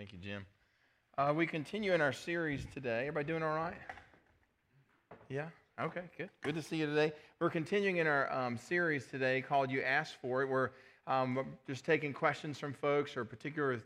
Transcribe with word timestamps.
Thank 0.00 0.14
you, 0.14 0.18
Jim. 0.18 0.46
Uh, 1.18 1.34
we 1.36 1.46
continue 1.46 1.92
in 1.92 2.00
our 2.00 2.14
series 2.14 2.64
today. 2.72 3.00
Everybody 3.00 3.26
doing 3.26 3.42
all 3.42 3.54
right? 3.54 3.74
Yeah? 5.28 5.48
Okay, 5.78 6.04
good. 6.16 6.30
Good 6.40 6.54
to 6.54 6.62
see 6.62 6.76
you 6.76 6.86
today. 6.86 7.12
We're 7.38 7.50
continuing 7.50 7.98
in 7.98 8.06
our 8.06 8.32
um, 8.32 8.56
series 8.56 9.04
today 9.04 9.42
called 9.42 9.70
You 9.70 9.82
Asked 9.82 10.16
For 10.22 10.40
It. 10.40 10.48
We're 10.48 10.70
um, 11.06 11.44
just 11.66 11.84
taking 11.84 12.14
questions 12.14 12.58
from 12.58 12.72
folks 12.72 13.14
or 13.14 13.26
particular 13.26 13.78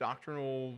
doctrinal 0.00 0.74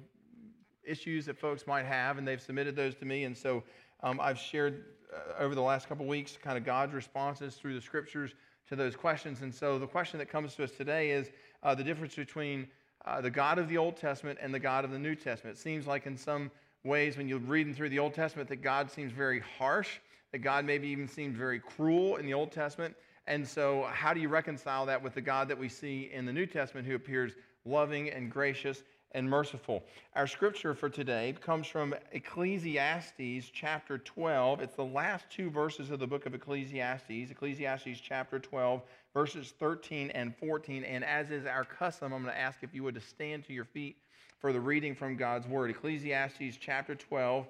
issues 0.85 1.25
that 1.25 1.39
folks 1.39 1.67
might 1.67 1.87
have, 1.87 2.19
and 2.19 2.29
they've 2.29 2.43
submitted 2.43 2.77
those 2.77 2.95
to 2.97 3.07
me. 3.07 3.25
And 3.25 3.35
so 3.35 3.65
um, 4.03 4.21
I've 4.21 4.39
shared 4.39 4.85
uh, 5.11 5.43
over 5.43 5.55
the 5.55 5.63
last 5.63 5.89
couple 5.89 6.05
weeks 6.05 6.37
kind 6.37 6.59
of 6.59 6.67
God's 6.67 6.93
responses 6.93 7.55
through 7.55 7.77
the 7.77 7.81
scriptures 7.81 8.35
to 8.69 8.77
those 8.77 8.95
questions. 8.95 9.41
And 9.41 9.55
so 9.55 9.79
the 9.79 9.87
question 9.87 10.19
that 10.19 10.29
comes 10.29 10.55
to 10.57 10.65
us 10.65 10.73
today 10.73 11.13
is 11.13 11.31
uh, 11.63 11.75
the 11.75 11.83
difference 11.83 12.15
between 12.15 12.69
uh, 13.05 13.21
the 13.21 13.31
God 13.31 13.59
of 13.59 13.69
the 13.69 13.79
Old 13.79 13.97
Testament 13.97 14.39
and 14.41 14.53
the 14.53 14.59
God 14.59 14.85
of 14.85 14.91
the 14.91 14.99
New 14.99 15.15
Testament. 15.15 15.57
It 15.57 15.61
seems 15.61 15.87
like 15.87 16.07
in 16.07 16.17
some 16.17 16.51
ways 16.85 17.17
when 17.17 17.29
you're 17.29 17.39
reading 17.39 17.75
through 17.75 17.91
the 17.91 17.99
Old 17.99 18.15
Testament 18.15 18.49
that 18.49 18.63
God 18.63 18.91
seems 18.91 19.13
very 19.13 19.43
harsh, 19.59 19.99
that 20.33 20.39
God 20.39 20.65
maybe 20.65 20.89
even 20.89 21.09
seemed 21.09 21.37
very 21.37 21.61
cruel 21.61 22.17
in 22.17 22.27
the 22.27 22.35
Old 22.35 22.53
Testament. 22.53 22.95
And 23.27 23.47
so, 23.47 23.89
how 23.93 24.13
do 24.13 24.21
you 24.21 24.29
reconcile 24.29 24.87
that 24.87 25.01
with 25.01 25.15
the 25.15 25.21
God 25.21 25.49
that 25.49 25.59
we 25.59 25.69
see 25.69 26.11
in 26.13 26.27
the 26.27 26.33
New 26.33 26.47
Testament 26.47 26.87
who 26.87 26.97
appears 26.97 27.33
loving 27.65 28.11
and 28.11 28.31
gracious 28.31 28.83
and 29.13 29.29
merciful? 29.29 29.83
Our 30.15 30.27
scripture 30.27 30.75
for 30.75 30.89
today 30.89 31.35
comes 31.41 31.67
from 31.67 31.95
Ecclesiastes 32.13 33.51
chapter 33.53 33.99
12. 33.99 34.61
It's 34.61 34.75
the 34.75 34.85
last 34.85 35.27
two 35.31 35.51
verses 35.51 35.91
of 35.91 35.99
the 35.99 36.07
book 36.07 36.27
of 36.27 36.35
Ecclesiastes, 36.35 37.31
Ecclesiastes 37.31 38.01
chapter 38.01 38.39
12, 38.39 38.83
verses 39.15 39.55
13 39.59 40.11
and 40.11 40.35
14. 40.37 40.85
And 40.85 41.05
as 41.05 41.31
is 41.31 41.47
our 41.47 41.65
custom, 41.65 42.13
I'm 42.13 42.23
going 42.23 42.35
to 42.35 42.41
ask 42.41 42.59
if 42.63 42.75
you 42.75 42.83
would 42.83 42.95
to 42.95 43.01
stand 43.01 43.45
to 43.47 43.53
your 43.53 43.65
feet 43.65 43.97
for 44.39 44.53
the 44.53 44.61
reading 44.61 44.95
from 44.95 45.17
God's 45.17 45.47
word. 45.47 45.71
Ecclesiastes 45.71 46.57
chapter 46.61 46.95
12, 46.95 47.47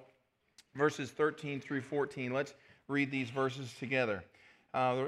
verses 0.75 1.11
13 1.11 1.59
through 1.59 1.81
14. 1.81 2.33
Let's 2.33 2.53
read 2.87 3.09
these 3.11 3.29
verses 3.29 3.73
together. 3.79 4.23
Uh, 4.73 5.05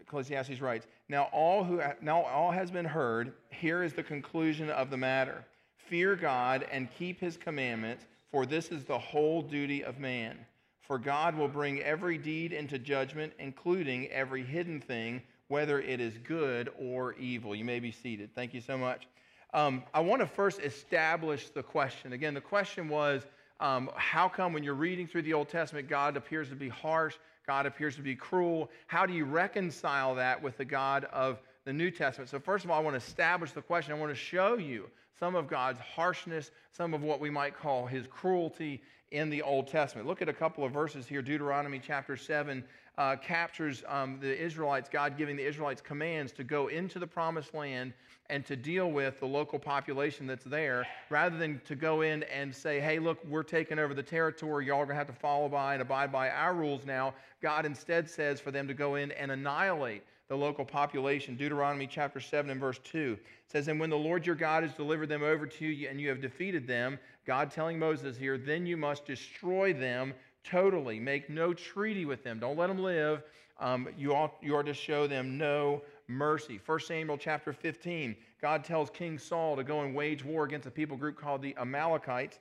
Ecclesiastes 0.00 0.60
writes, 0.60 0.86
now 1.08 1.28
all, 1.32 1.62
who, 1.62 1.80
now 2.00 2.22
all 2.22 2.50
has 2.50 2.70
been 2.70 2.84
heard. 2.84 3.32
Here 3.50 3.82
is 3.82 3.92
the 3.92 4.02
conclusion 4.02 4.70
of 4.70 4.90
the 4.90 4.96
matter 4.96 5.44
Fear 5.90 6.14
God 6.14 6.68
and 6.70 6.88
keep 6.96 7.18
his 7.18 7.36
commandments, 7.36 8.06
for 8.30 8.46
this 8.46 8.68
is 8.68 8.84
the 8.84 8.96
whole 8.96 9.42
duty 9.42 9.82
of 9.82 9.98
man. 9.98 10.38
For 10.78 11.00
God 11.00 11.36
will 11.36 11.48
bring 11.48 11.80
every 11.80 12.16
deed 12.16 12.52
into 12.52 12.78
judgment, 12.78 13.32
including 13.40 14.06
every 14.06 14.44
hidden 14.44 14.80
thing, 14.80 15.20
whether 15.48 15.80
it 15.80 16.00
is 16.00 16.16
good 16.18 16.70
or 16.78 17.14
evil. 17.14 17.56
You 17.56 17.64
may 17.64 17.80
be 17.80 17.90
seated. 17.90 18.32
Thank 18.36 18.54
you 18.54 18.60
so 18.60 18.78
much. 18.78 19.08
Um, 19.52 19.82
I 19.92 19.98
want 19.98 20.20
to 20.20 20.28
first 20.28 20.60
establish 20.60 21.48
the 21.50 21.62
question. 21.64 22.12
Again, 22.12 22.34
the 22.34 22.40
question 22.40 22.88
was 22.88 23.26
um, 23.58 23.90
how 23.96 24.28
come 24.28 24.52
when 24.52 24.62
you're 24.62 24.74
reading 24.74 25.08
through 25.08 25.22
the 25.22 25.34
Old 25.34 25.48
Testament, 25.48 25.88
God 25.88 26.16
appears 26.16 26.48
to 26.50 26.54
be 26.54 26.68
harsh, 26.68 27.16
God 27.48 27.66
appears 27.66 27.96
to 27.96 28.02
be 28.02 28.14
cruel? 28.14 28.70
How 28.86 29.06
do 29.06 29.12
you 29.12 29.24
reconcile 29.24 30.14
that 30.14 30.40
with 30.40 30.56
the 30.56 30.64
God 30.64 31.06
of 31.06 31.40
the 31.64 31.72
New 31.72 31.90
Testament? 31.90 32.30
So, 32.30 32.38
first 32.38 32.64
of 32.64 32.70
all, 32.70 32.78
I 32.78 32.82
want 32.82 32.94
to 32.94 33.06
establish 33.06 33.52
the 33.52 33.62
question. 33.62 33.92
I 33.92 33.98
want 33.98 34.12
to 34.12 34.16
show 34.16 34.56
you 34.56 34.88
some 35.18 35.34
of 35.34 35.48
God's 35.48 35.78
harshness, 35.80 36.50
some 36.72 36.94
of 36.94 37.02
what 37.02 37.20
we 37.20 37.30
might 37.30 37.56
call 37.56 37.86
his 37.86 38.06
cruelty 38.06 38.82
in 39.10 39.28
the 39.28 39.42
Old 39.42 39.68
Testament. 39.68 40.06
Look 40.06 40.22
at 40.22 40.28
a 40.28 40.32
couple 40.32 40.64
of 40.64 40.72
verses 40.72 41.06
here. 41.06 41.20
Deuteronomy 41.20 41.80
chapter 41.84 42.16
7 42.16 42.64
uh, 42.96 43.16
captures 43.16 43.82
um, 43.88 44.18
the 44.20 44.40
Israelites, 44.40 44.88
God 44.90 45.18
giving 45.18 45.36
the 45.36 45.46
Israelites 45.46 45.80
commands 45.80 46.32
to 46.32 46.44
go 46.44 46.68
into 46.68 46.98
the 46.98 47.06
promised 47.06 47.54
land 47.54 47.92
and 48.28 48.46
to 48.46 48.54
deal 48.54 48.92
with 48.92 49.18
the 49.18 49.26
local 49.26 49.58
population 49.58 50.26
that's 50.26 50.44
there, 50.44 50.86
rather 51.08 51.36
than 51.36 51.60
to 51.64 51.74
go 51.74 52.02
in 52.02 52.22
and 52.24 52.54
say, 52.54 52.78
hey, 52.78 53.00
look, 53.00 53.18
we're 53.26 53.42
taking 53.42 53.78
over 53.78 53.92
the 53.92 54.02
territory. 54.02 54.66
Y'all 54.66 54.78
are 54.78 54.84
going 54.84 54.94
to 54.94 54.98
have 54.98 55.08
to 55.08 55.12
follow 55.12 55.48
by 55.48 55.74
and 55.74 55.82
abide 55.82 56.12
by 56.12 56.30
our 56.30 56.54
rules 56.54 56.86
now. 56.86 57.12
God 57.42 57.66
instead 57.66 58.08
says 58.08 58.40
for 58.40 58.52
them 58.52 58.68
to 58.68 58.74
go 58.74 58.94
in 58.94 59.10
and 59.12 59.32
annihilate 59.32 60.04
the 60.30 60.36
local 60.36 60.64
population. 60.64 61.36
Deuteronomy 61.36 61.88
chapter 61.88 62.20
7 62.20 62.52
and 62.52 62.60
verse 62.60 62.78
2 62.84 63.18
says, 63.48 63.66
And 63.66 63.80
when 63.80 63.90
the 63.90 63.98
Lord 63.98 64.24
your 64.24 64.36
God 64.36 64.62
has 64.62 64.72
delivered 64.72 65.08
them 65.08 65.24
over 65.24 65.44
to 65.44 65.66
you 65.66 65.88
and 65.88 66.00
you 66.00 66.08
have 66.08 66.20
defeated 66.20 66.68
them, 66.68 67.00
God 67.26 67.50
telling 67.50 67.80
Moses 67.80 68.16
here, 68.16 68.38
then 68.38 68.64
you 68.64 68.76
must 68.76 69.04
destroy 69.04 69.72
them 69.72 70.14
totally. 70.44 71.00
Make 71.00 71.28
no 71.28 71.52
treaty 71.52 72.04
with 72.04 72.22
them. 72.22 72.38
Don't 72.38 72.56
let 72.56 72.68
them 72.68 72.78
live. 72.78 73.24
Um, 73.58 73.88
you, 73.98 74.14
ought, 74.14 74.36
you 74.40 74.54
are 74.54 74.62
to 74.62 74.72
show 74.72 75.08
them 75.08 75.36
no 75.36 75.82
mercy. 76.06 76.60
1 76.64 76.80
Samuel 76.80 77.18
chapter 77.18 77.52
15, 77.52 78.14
God 78.40 78.62
tells 78.62 78.88
King 78.88 79.18
Saul 79.18 79.56
to 79.56 79.64
go 79.64 79.80
and 79.80 79.96
wage 79.96 80.24
war 80.24 80.44
against 80.44 80.68
a 80.68 80.70
people 80.70 80.96
group 80.96 81.20
called 81.20 81.42
the 81.42 81.56
Amalekites. 81.58 82.38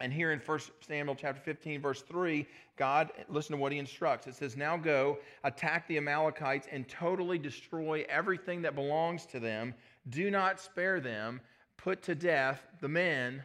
And 0.00 0.12
here 0.12 0.32
in 0.32 0.40
1 0.40 0.60
Samuel 0.80 1.14
chapter 1.14 1.40
15, 1.40 1.80
verse 1.80 2.02
3, 2.02 2.46
God, 2.76 3.12
listen 3.28 3.56
to 3.56 3.62
what 3.62 3.72
he 3.72 3.78
instructs. 3.78 4.26
It 4.26 4.34
says, 4.34 4.56
Now 4.56 4.76
go, 4.76 5.18
attack 5.44 5.86
the 5.86 5.96
Amalekites, 5.96 6.66
and 6.70 6.88
totally 6.88 7.38
destroy 7.38 8.04
everything 8.08 8.62
that 8.62 8.74
belongs 8.74 9.24
to 9.26 9.38
them. 9.38 9.74
Do 10.10 10.30
not 10.30 10.60
spare 10.60 11.00
them. 11.00 11.40
Put 11.76 12.02
to 12.04 12.14
death 12.14 12.66
the 12.80 12.88
men, 12.88 13.44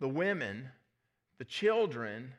the 0.00 0.08
women, 0.08 0.68
the 1.38 1.44
children, 1.44 2.32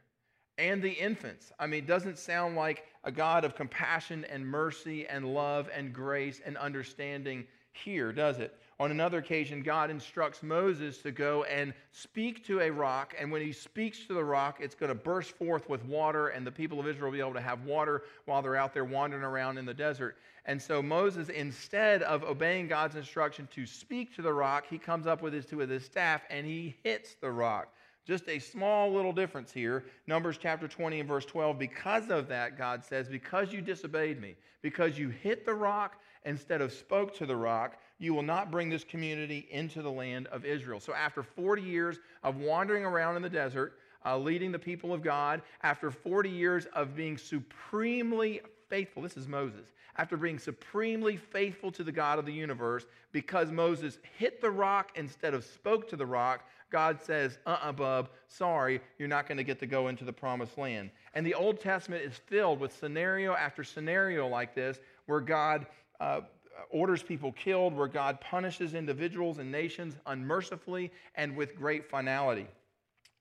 and 0.58 0.82
the 0.82 0.92
infants. 0.92 1.52
I 1.60 1.68
mean, 1.68 1.84
it 1.84 1.88
doesn't 1.88 2.18
sound 2.18 2.56
like 2.56 2.86
a 3.04 3.12
God 3.12 3.46
of 3.46 3.56
compassion 3.56 4.26
and 4.26 4.46
mercy 4.46 5.08
and 5.08 5.34
love 5.34 5.70
and 5.74 5.94
grace 5.94 6.42
and 6.46 6.58
understanding 6.58 7.46
here, 7.74 8.12
does 8.12 8.40
it? 8.40 8.56
On 8.80 8.92
another 8.92 9.18
occasion, 9.18 9.64
God 9.64 9.90
instructs 9.90 10.44
Moses 10.44 11.00
to 11.00 11.12
go 11.12 11.44
and 11.46 11.74
speak 11.92 12.46
to 12.46 12.60
a 12.60 12.70
rock. 12.70 13.16
And 13.20 13.32
when 13.32 13.42
he 13.42 13.52
speaks 13.52 14.06
to 14.06 14.14
the 14.14 14.24
rock, 14.24 14.60
it's 14.62 14.76
going 14.76 14.90
to 14.90 14.96
burst 14.96 15.32
forth 15.32 15.68
with 15.68 15.84
water, 15.86 16.28
and 16.28 16.46
the 16.46 16.52
people 16.52 16.80
of 16.80 16.88
Israel 16.88 17.10
will 17.10 17.18
be 17.18 17.20
able 17.20 17.34
to 17.34 17.42
have 17.42 17.64
water 17.64 18.04
while 18.26 18.44
they're 18.44 18.56
out 18.56 18.76
there 18.76 18.86
wandering 18.86 19.24
around 19.24 19.58
in 19.58 19.66
the 19.66 19.74
desert. 19.74 20.18
And 20.46 20.62
so 20.62 20.84
Moses, 20.84 21.30
instead 21.30 22.04
of 22.04 22.24
obeying 22.24 22.68
God's 22.68 22.96
instruction 22.96 23.48
to 23.56 23.66
speak 23.66 24.16
to 24.16 24.22
the 24.22 24.32
rock, 24.32 24.66
he 24.70 24.78
comes 24.78 25.08
up 25.08 25.24
with 25.24 25.34
his, 25.34 25.52
with 25.52 25.72
his 25.72 25.84
staff 25.84 26.22
and 26.30 26.46
he 26.46 26.76
hits 26.84 27.16
the 27.16 27.32
rock. 27.32 27.74
Just 28.06 28.30
a 28.30 28.40
small 28.40 28.94
little 28.94 29.12
difference 29.12 29.52
here. 29.52 29.84
Numbers 30.06 30.38
chapter 30.38 30.68
20 30.68 31.02
and 31.02 31.10
verse 31.10 31.26
12. 31.26 31.60
Because 31.60 32.10
of 32.10 32.30
that, 32.30 32.58
God 32.58 32.86
says, 32.86 33.10
because 33.10 33.52
you 33.52 33.60
disobeyed 33.60 34.22
me, 34.22 34.36
because 34.62 34.98
you 34.98 35.10
hit 35.10 35.46
the 35.46 35.54
rock 35.54 36.00
instead 36.26 36.62
of 36.62 36.72
spoke 36.72 37.14
to 37.16 37.26
the 37.26 37.36
rock, 37.36 37.78
you 38.00 38.14
will 38.14 38.24
not 38.24 38.52
bring 38.52 38.70
this 38.70 38.84
community 38.84 39.48
into 39.52 39.82
the 39.82 39.92
land 39.92 40.28
of 40.28 40.46
Israel. 40.46 40.80
So, 40.80 40.94
after 40.94 41.24
40 41.24 41.62
years 41.62 42.00
of 42.24 42.38
wandering 42.38 42.86
around 42.86 43.16
in 43.16 43.22
the 43.22 43.30
desert, 43.30 43.80
uh, 44.06 44.18
leading 44.18 44.52
the 44.52 44.60
people 44.60 44.94
of 44.94 45.02
God, 45.02 45.42
after 45.64 45.92
40 45.92 46.30
years 46.30 46.66
of 46.74 46.96
being 46.96 47.18
supremely 47.18 48.42
faithful, 48.70 49.02
this 49.02 49.18
is 49.18 49.28
Moses, 49.28 49.74
after 49.98 50.16
being 50.16 50.38
supremely 50.38 51.18
faithful 51.18 51.72
to 51.72 51.84
the 51.84 51.92
God 51.92 52.20
of 52.20 52.26
the 52.26 52.34
universe, 52.34 52.86
because 53.12 53.52
Moses 53.52 53.98
hit 54.18 54.42
the 54.42 54.52
rock 54.52 54.92
instead 54.96 55.34
of 55.34 55.44
spoke 55.44 55.90
to 55.90 55.96
the 55.96 56.06
rock, 56.06 56.44
God 56.70 57.02
says, 57.02 57.40
uh 57.46 57.52
uh-uh, 57.52 57.70
uh 57.70 57.72
bub, 57.72 58.10
sorry, 58.28 58.82
you're 59.00 59.08
not 59.08 59.28
going 59.28 59.38
to 59.38 59.44
get 59.44 59.60
to 59.60 59.68
go 59.68 59.88
into 59.88 60.04
the 60.04 60.14
promised 60.14 60.58
land. 60.58 60.92
And 61.14 61.26
the 61.26 61.34
Old 61.34 61.60
Testament 61.60 62.04
is 62.04 62.18
filled 62.18 62.60
with 62.60 62.78
scenario 62.78 63.34
after 63.34 63.64
scenario 63.64 64.28
like 64.28 64.54
this 64.54 64.80
where 65.06 65.22
God 65.22 65.66
uh, 66.00 66.22
orders 66.70 67.04
people 67.04 67.32
killed, 67.32 67.76
where 67.76 67.88
God 67.88 68.20
punishes 68.22 68.74
individuals 68.74 69.38
and 69.38 69.52
nations 69.52 69.96
unmercifully 70.06 70.92
and 71.16 71.36
with 71.36 71.56
great 71.56 71.90
finality. 71.90 72.48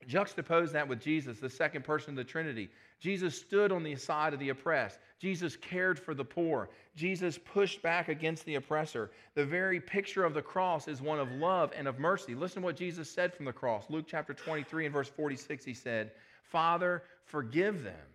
Juxtapose 0.09 0.73
that 0.73 0.87
with 0.87 1.01
Jesus, 1.01 1.41
the 1.41 1.51
second 1.51 1.85
person 1.85 2.11
of 2.11 2.17
the 2.17 2.25
Trinity. 2.25 2.69
Jesus 3.01 3.39
stood 3.39 3.73
on 3.73 3.83
the 3.83 3.97
side 3.97 4.33
of 4.33 4.41
the 4.41 4.51
oppressed. 4.51 4.99
Jesus 5.19 5.57
cared 5.57 5.99
for 5.99 6.15
the 6.15 6.25
poor. 6.25 6.69
Jesus 6.95 7.39
pushed 7.39 7.83
back 7.83 8.09
against 8.09 8.45
the 8.45 8.55
oppressor. 8.55 9.11
The 9.35 9.45
very 9.45 9.81
picture 9.81 10.25
of 10.25 10.35
the 10.35 10.43
cross 10.43 10.89
is 10.89 11.03
one 11.03 11.19
of 11.19 11.31
love 11.33 11.73
and 11.77 11.89
of 11.89 11.99
mercy. 11.99 12.35
Listen 12.35 12.63
to 12.63 12.67
what 12.67 12.77
Jesus 12.77 13.11
said 13.11 13.35
from 13.35 13.47
the 13.47 13.53
cross. 13.53 13.85
Luke 13.89 14.07
chapter 14.09 14.33
23 14.33 14.87
and 14.87 14.93
verse 14.93 15.09
46, 15.09 15.65
he 15.65 15.75
said, 15.75 16.13
Father, 16.43 17.03
forgive 17.25 17.83
them, 17.83 18.07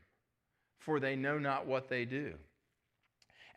for 0.80 1.00
they 1.00 1.16
know 1.16 1.38
not 1.38 1.68
what 1.68 1.90
they 1.90 2.06
do. 2.06 2.34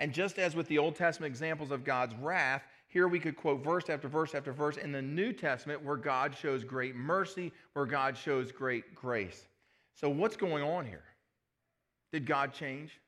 And 0.00 0.12
just 0.12 0.38
as 0.38 0.56
with 0.56 0.68
the 0.68 0.78
Old 0.78 0.96
Testament 0.96 1.30
examples 1.30 1.70
of 1.70 1.84
God's 1.84 2.14
wrath, 2.16 2.62
here 2.88 3.08
we 3.08 3.18
could 3.18 3.36
quote 3.36 3.64
verse 3.64 3.90
after 3.90 4.08
verse 4.08 4.34
after 4.34 4.52
verse 4.52 4.76
in 4.76 4.92
the 4.92 5.02
New 5.02 5.32
Testament 5.32 5.82
where 5.82 5.96
God 5.96 6.34
shows 6.36 6.62
great 6.62 6.94
mercy, 6.94 7.52
where 7.72 7.86
God 7.86 8.16
shows 8.16 8.52
great 8.52 8.94
grace. 8.94 9.48
So, 9.94 10.08
what's 10.08 10.36
going 10.36 10.62
on 10.62 10.86
here? 10.86 11.04
Did 12.12 12.26
God 12.26 12.52
change 12.52 13.00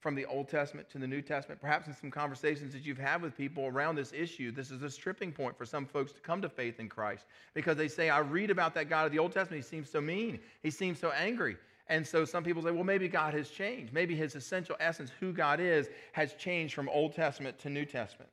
from 0.00 0.14
the 0.14 0.24
Old 0.26 0.48
Testament 0.48 0.88
to 0.90 0.98
the 0.98 1.06
New 1.06 1.20
Testament? 1.20 1.60
Perhaps 1.60 1.86
in 1.88 1.94
some 1.94 2.10
conversations 2.10 2.72
that 2.72 2.84
you've 2.84 2.98
had 2.98 3.20
with 3.20 3.36
people 3.36 3.66
around 3.66 3.96
this 3.96 4.12
issue, 4.12 4.50
this 4.50 4.70
is 4.70 4.82
a 4.82 4.90
stripping 4.90 5.32
point 5.32 5.56
for 5.58 5.66
some 5.66 5.84
folks 5.84 6.12
to 6.12 6.20
come 6.20 6.40
to 6.40 6.48
faith 6.48 6.80
in 6.80 6.88
Christ 6.88 7.26
because 7.52 7.76
they 7.76 7.88
say, 7.88 8.08
I 8.08 8.20
read 8.20 8.50
about 8.50 8.74
that 8.74 8.88
God 8.88 9.04
of 9.04 9.12
the 9.12 9.18
Old 9.18 9.32
Testament. 9.32 9.62
He 9.62 9.68
seems 9.68 9.90
so 9.90 10.00
mean, 10.00 10.38
he 10.62 10.70
seems 10.70 10.98
so 10.98 11.10
angry. 11.10 11.56
And 11.88 12.06
so 12.06 12.24
some 12.24 12.44
people 12.44 12.62
say, 12.62 12.70
well, 12.70 12.84
maybe 12.84 13.08
God 13.08 13.34
has 13.34 13.48
changed. 13.48 13.92
Maybe 13.92 14.14
his 14.14 14.34
essential 14.34 14.76
essence, 14.78 15.10
who 15.20 15.32
God 15.32 15.58
is, 15.60 15.88
has 16.12 16.34
changed 16.34 16.74
from 16.74 16.88
Old 16.88 17.14
Testament 17.14 17.58
to 17.60 17.70
New 17.70 17.84
Testament. 17.84 18.30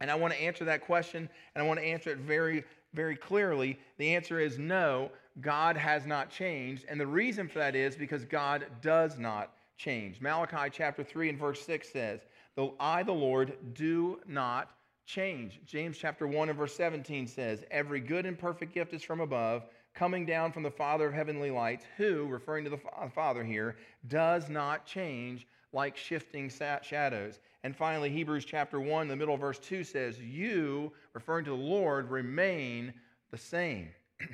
And 0.00 0.10
I 0.10 0.14
want 0.14 0.32
to 0.32 0.40
answer 0.40 0.64
that 0.64 0.80
question, 0.80 1.28
and 1.54 1.62
I 1.62 1.66
want 1.66 1.78
to 1.78 1.86
answer 1.86 2.10
it 2.10 2.18
very 2.18 2.64
very 2.92 3.16
clearly, 3.16 3.78
the 3.98 4.14
answer 4.14 4.40
is 4.40 4.58
no, 4.58 5.10
God 5.40 5.76
has 5.76 6.06
not 6.06 6.30
changed. 6.30 6.84
And 6.88 7.00
the 7.00 7.06
reason 7.06 7.48
for 7.48 7.58
that 7.60 7.76
is 7.76 7.96
because 7.96 8.24
God 8.24 8.66
does 8.82 9.18
not 9.18 9.52
change. 9.76 10.20
Malachi 10.20 10.70
chapter 10.72 11.04
3 11.04 11.30
and 11.30 11.38
verse 11.38 11.62
6 11.62 11.92
says, 11.92 12.20
Though 12.56 12.74
I, 12.80 13.02
the 13.02 13.12
Lord, 13.12 13.56
do 13.74 14.20
not 14.26 14.70
change. 15.06 15.60
James 15.64 15.96
chapter 15.98 16.26
1 16.26 16.48
and 16.48 16.58
verse 16.58 16.74
17 16.74 17.26
says, 17.26 17.64
Every 17.70 18.00
good 18.00 18.26
and 18.26 18.38
perfect 18.38 18.74
gift 18.74 18.92
is 18.92 19.02
from 19.02 19.20
above, 19.20 19.64
coming 19.94 20.24
down 20.24 20.52
from 20.52 20.62
the 20.62 20.70
Father 20.70 21.06
of 21.06 21.14
heavenly 21.14 21.50
lights, 21.50 21.84
who, 21.96 22.26
referring 22.26 22.64
to 22.64 22.70
the 22.70 22.80
Father 23.14 23.44
here, 23.44 23.76
does 24.08 24.48
not 24.48 24.86
change 24.86 25.46
like 25.72 25.96
shifting 25.96 26.50
shadows. 26.82 27.38
And 27.62 27.76
finally, 27.76 28.10
Hebrews 28.10 28.44
chapter 28.44 28.80
1, 28.80 29.08
the 29.08 29.16
middle 29.16 29.36
verse 29.36 29.58
2 29.58 29.84
says, 29.84 30.20
You, 30.20 30.92
referring 31.12 31.44
to 31.44 31.50
the 31.50 31.56
Lord, 31.56 32.10
remain 32.10 32.92
the 33.30 33.38
same. 33.38 33.88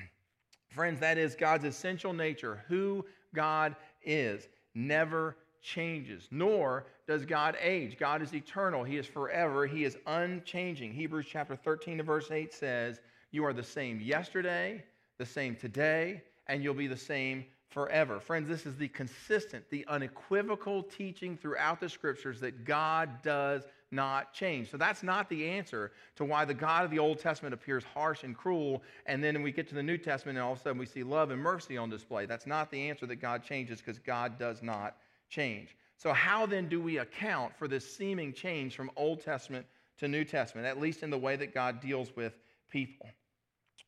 Friends, 0.70 1.00
that 1.00 1.18
is 1.18 1.34
God's 1.34 1.64
essential 1.64 2.12
nature, 2.12 2.64
who 2.68 3.04
God 3.34 3.76
is, 4.02 4.48
never 4.74 5.36
changes, 5.62 6.28
nor 6.30 6.86
does 7.08 7.26
God 7.26 7.56
age. 7.60 7.98
God 7.98 8.22
is 8.22 8.34
eternal, 8.34 8.84
He 8.84 8.96
is 8.96 9.06
forever, 9.06 9.66
He 9.66 9.84
is 9.84 9.96
unchanging. 10.06 10.92
Hebrews 10.92 11.26
chapter 11.28 11.56
13 11.56 12.02
verse 12.02 12.30
8 12.30 12.54
says, 12.54 13.00
You 13.32 13.44
are 13.44 13.52
the 13.52 13.62
same 13.62 14.00
yesterday, 14.00 14.84
the 15.18 15.26
same 15.26 15.56
today, 15.56 16.22
and 16.46 16.62
you'll 16.62 16.74
be 16.74 16.86
the 16.86 16.96
same 16.96 17.44
forever. 17.68 18.20
Friends, 18.20 18.48
this 18.48 18.64
is 18.64 18.76
the 18.76 18.88
consistent, 18.88 19.64
the 19.70 19.84
unequivocal 19.88 20.82
teaching 20.82 21.36
throughout 21.36 21.80
the 21.80 21.88
scriptures 21.88 22.40
that 22.40 22.64
God 22.64 23.22
does 23.22 23.64
not 23.90 24.32
change. 24.32 24.70
So 24.70 24.76
that's 24.76 25.02
not 25.02 25.28
the 25.28 25.48
answer 25.48 25.92
to 26.16 26.24
why 26.24 26.44
the 26.44 26.54
God 26.54 26.84
of 26.84 26.90
the 26.90 26.98
Old 26.98 27.18
Testament 27.18 27.54
appears 27.54 27.84
harsh 27.84 28.24
and 28.24 28.36
cruel, 28.36 28.82
and 29.06 29.22
then 29.22 29.42
we 29.42 29.52
get 29.52 29.68
to 29.68 29.74
the 29.74 29.82
New 29.82 29.98
Testament 29.98 30.38
and 30.38 30.44
all 30.44 30.52
of 30.52 30.58
a 30.58 30.62
sudden 30.62 30.78
we 30.78 30.86
see 30.86 31.02
love 31.02 31.30
and 31.30 31.40
mercy 31.40 31.76
on 31.76 31.90
display. 31.90 32.26
That's 32.26 32.46
not 32.46 32.70
the 32.70 32.88
answer 32.88 33.06
that 33.06 33.16
God 33.16 33.42
changes 33.42 33.80
because 33.80 33.98
God 33.98 34.38
does 34.38 34.62
not 34.62 34.96
change. 35.28 35.76
So, 35.98 36.12
how 36.12 36.46
then 36.46 36.68
do 36.68 36.80
we 36.80 36.98
account 36.98 37.56
for 37.56 37.68
this 37.68 37.90
seeming 37.96 38.32
change 38.32 38.76
from 38.76 38.90
Old 38.96 39.22
Testament 39.22 39.66
to 39.98 40.08
New 40.08 40.24
Testament, 40.24 40.66
at 40.66 40.78
least 40.78 41.02
in 41.02 41.10
the 41.10 41.18
way 41.18 41.36
that 41.36 41.54
God 41.54 41.80
deals 41.80 42.14
with 42.14 42.38
people? 42.70 43.08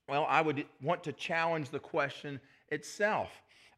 Well, 0.08 0.26
I 0.28 0.40
would 0.40 0.64
want 0.82 1.04
to 1.04 1.12
challenge 1.12 1.70
the 1.70 1.78
question 1.78 2.40
itself. 2.70 3.30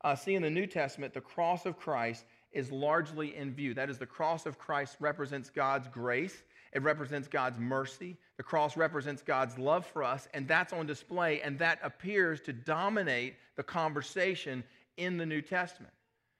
Uh, 0.03 0.15
see, 0.15 0.35
in 0.35 0.43
the 0.43 0.51
New 0.51 0.67
Testament, 0.67 1.13
the 1.13 1.21
cross 1.21 1.67
of 1.67 1.77
Christ 1.77 2.25
is 2.53 2.71
largely 2.71 3.37
in 3.37 3.53
view. 3.53 3.75
That 3.75 3.91
is, 3.91 3.99
the 3.99 4.07
cross 4.07 4.47
of 4.47 4.59
Christ 4.59 4.97
represents 5.01 5.51
God's 5.51 5.89
grace, 5.89 6.43
it 6.73 6.83
represents 6.83 7.27
God's 7.27 7.59
mercy. 7.59 8.17
The 8.37 8.45
cross 8.45 8.77
represents 8.77 9.23
God's 9.23 9.59
love 9.59 9.85
for 9.85 10.05
us, 10.05 10.29
and 10.33 10.47
that's 10.47 10.73
on 10.73 10.87
display, 10.87 11.43
and 11.43 11.59
that 11.59 11.81
appears 11.83 12.41
to 12.43 12.53
dominate 12.53 13.35
the 13.57 13.63
conversation 13.63 14.65
in 14.97 15.17
the 15.17 15.27
New 15.27 15.43
Testament. 15.43 15.93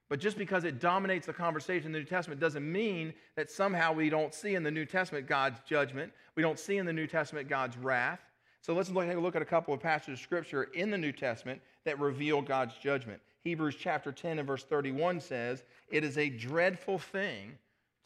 But 0.09 0.19
just 0.19 0.39
because 0.39 0.65
it 0.65 0.81
dominates 0.81 1.27
the 1.27 1.33
conversation 1.33 1.87
in 1.87 1.93
the 1.93 1.99
New 1.99 2.05
Testament 2.05 2.41
doesn't 2.41 2.71
mean 2.71 3.13
that 3.37 3.51
somehow 3.51 3.93
we 3.93 4.09
don't 4.09 4.35
see 4.35 4.55
in 4.55 4.63
the 4.63 4.71
New 4.71 4.85
Testament 4.85 5.27
God's 5.27 5.61
judgment. 5.67 6.13
We 6.37 6.43
don't 6.43 6.59
see 6.59 6.79
in 6.79 6.87
the 6.87 6.93
New 6.93 7.07
Testament 7.07 7.49
God's 7.49 7.77
wrath. 7.77 8.21
So 8.61 8.75
let's 8.75 8.91
take 8.91 9.17
a 9.17 9.21
look 9.21 9.37
at 9.37 9.43
a 9.43 9.47
couple 9.47 9.73
of 9.73 9.81
passages 9.81 10.19
of 10.19 10.23
Scripture 10.23 10.65
in 10.75 10.91
the 10.91 10.99
New 10.99 11.13
Testament 11.13 11.63
that 11.85 11.99
reveal 11.99 12.43
God's 12.43 12.77
judgment. 12.77 13.21
Hebrews 13.43 13.77
chapter 13.79 14.13
10 14.13 14.39
and 14.39 14.47
verse 14.47 14.65
31 14.65 15.21
says, 15.21 15.63
It 15.91 16.05
is 16.05 16.19
a 16.19 16.29
dreadful 16.29 16.99
thing 16.99 17.57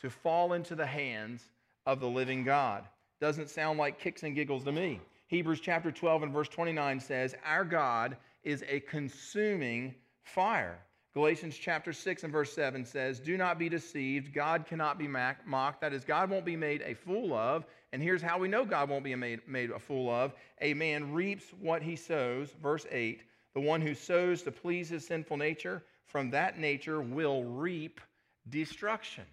to 0.00 0.10
fall 0.10 0.52
into 0.52 0.74
the 0.76 0.86
hands 0.86 1.50
of 1.86 1.98
the 1.98 2.08
living 2.08 2.44
God. 2.44 2.84
Doesn't 3.20 3.50
sound 3.50 3.78
like 3.78 3.98
kicks 3.98 4.22
and 4.22 4.34
giggles 4.34 4.64
to 4.64 4.72
me. 4.72 5.00
Hebrews 5.26 5.60
chapter 5.60 5.90
12 5.90 6.24
and 6.24 6.32
verse 6.32 6.48
29 6.48 7.00
says, 7.00 7.34
Our 7.44 7.64
God 7.64 8.16
is 8.44 8.62
a 8.68 8.80
consuming 8.80 9.94
fire. 10.22 10.78
Galatians 11.14 11.56
chapter 11.56 11.92
6 11.92 12.24
and 12.24 12.32
verse 12.32 12.52
7 12.52 12.84
says, 12.84 13.20
Do 13.20 13.36
not 13.36 13.56
be 13.56 13.68
deceived. 13.68 14.34
God 14.34 14.66
cannot 14.66 14.98
be 14.98 15.06
mocked. 15.06 15.80
That 15.80 15.92
is, 15.92 16.04
God 16.04 16.28
won't 16.28 16.44
be 16.44 16.56
made 16.56 16.82
a 16.82 16.94
fool 16.94 17.32
of. 17.32 17.64
And 17.92 18.02
here's 18.02 18.20
how 18.20 18.36
we 18.36 18.48
know 18.48 18.64
God 18.64 18.90
won't 18.90 19.04
be 19.04 19.14
made, 19.14 19.46
made 19.46 19.70
a 19.70 19.78
fool 19.78 20.10
of 20.10 20.34
a 20.60 20.74
man 20.74 21.12
reaps 21.12 21.44
what 21.60 21.82
he 21.82 21.94
sows. 21.94 22.52
Verse 22.60 22.84
8 22.90 23.22
The 23.54 23.60
one 23.60 23.80
who 23.80 23.94
sows 23.94 24.42
to 24.42 24.50
please 24.50 24.88
his 24.88 25.06
sinful 25.06 25.36
nature, 25.36 25.84
from 26.04 26.30
that 26.30 26.58
nature 26.58 27.00
will 27.00 27.44
reap 27.44 28.00
destruction. 28.48 29.24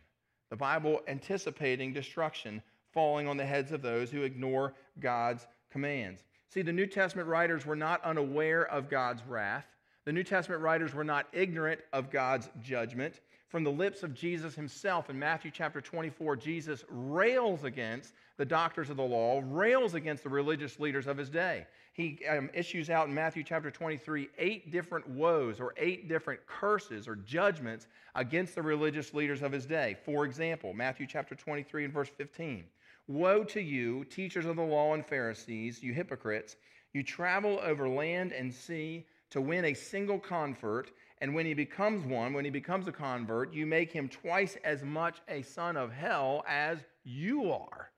The 0.52 0.58
Bible 0.58 1.02
anticipating 1.08 1.94
destruction 1.94 2.62
falling 2.94 3.28
on 3.28 3.38
the 3.38 3.46
heads 3.46 3.72
of 3.72 3.82
those 3.82 4.12
who 4.12 4.22
ignore 4.22 4.76
God's 5.00 5.48
commands. 5.72 6.24
See, 6.50 6.62
the 6.62 6.74
New 6.74 6.86
Testament 6.86 7.28
writers 7.28 7.66
were 7.66 7.76
not 7.76 8.04
unaware 8.04 8.68
of 8.68 8.90
God's 8.90 9.24
wrath. 9.26 9.66
The 10.04 10.12
New 10.12 10.24
Testament 10.24 10.64
writers 10.64 10.96
were 10.96 11.04
not 11.04 11.28
ignorant 11.32 11.80
of 11.94 12.10
God's 12.10 12.50
judgment. 12.60 13.20
From 13.50 13.64
the 13.64 13.72
lips 13.72 14.02
of 14.02 14.16
Jesus 14.16 14.56
himself 14.56 15.12
in 15.12 15.20
Matthew 15.20 15.52
chapter 15.52 15.80
24, 15.80 16.38
Jesus 16.38 16.84
rails 16.90 17.66
against 17.66 18.14
the 18.38 18.46
doctors 18.46 18.90
of 18.90 18.98
the 18.98 19.04
law, 19.04 19.44
rails 19.46 19.94
against 19.94 20.24
the 20.24 20.30
religious 20.30 20.80
leaders 20.80 21.06
of 21.06 21.18
his 21.18 21.30
day. 21.30 21.68
He 21.94 22.20
um, 22.28 22.50
issues 22.54 22.90
out 22.90 23.10
in 23.10 23.14
Matthew 23.14 23.44
chapter 23.44 23.70
23 23.70 24.30
eight 24.40 24.72
different 24.72 25.08
woes 25.08 25.60
or 25.60 25.76
eight 25.78 26.08
different 26.08 26.40
curses 26.48 27.08
or 27.08 27.18
judgments 27.18 27.88
against 28.16 28.56
the 28.56 28.62
religious 28.62 29.14
leaders 29.14 29.44
of 29.44 29.52
his 29.52 29.68
day. 29.68 29.98
For 30.04 30.26
example, 30.26 30.74
Matthew 30.74 31.06
chapter 31.06 31.36
23 31.36 31.86
and 31.86 31.94
verse 31.94 32.10
15 32.10 32.64
Woe 33.08 33.44
to 33.44 33.62
you, 33.62 34.06
teachers 34.06 34.46
of 34.46 34.56
the 34.56 34.64
law 34.64 34.94
and 34.94 35.06
Pharisees, 35.06 35.84
you 35.84 35.94
hypocrites! 35.94 36.56
You 36.94 37.04
travel 37.04 37.60
over 37.62 37.88
land 37.88 38.32
and 38.32 38.54
sea 38.54 39.06
to 39.32 39.42
win 39.42 39.66
a 39.66 39.74
single 39.74 40.20
convert. 40.20 40.92
And 41.20 41.36
when 41.36 41.46
he 41.46 41.54
becomes 41.54 42.06
one, 42.06 42.34
when 42.34 42.46
he 42.46 42.52
becomes 42.52 42.88
a 42.88 42.92
convert, 42.92 43.54
you 43.54 43.66
make 43.66 43.92
him 43.92 44.08
twice 44.08 44.58
as 44.64 44.84
much 44.84 45.22
a 45.28 45.42
son 45.42 45.78
of 45.78 45.92
hell 45.92 46.44
as 46.48 46.80
you 47.04 47.52
are. 47.52 47.92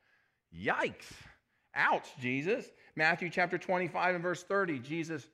Yikes. 0.56 1.12
Ouch, 1.76 2.08
Jesus. 2.20 2.66
Matthew 2.96 3.30
chapter 3.30 3.58
25 3.58 4.16
and 4.16 4.24
verse 4.24 4.44
30, 4.44 4.80
Jesus 4.80 5.28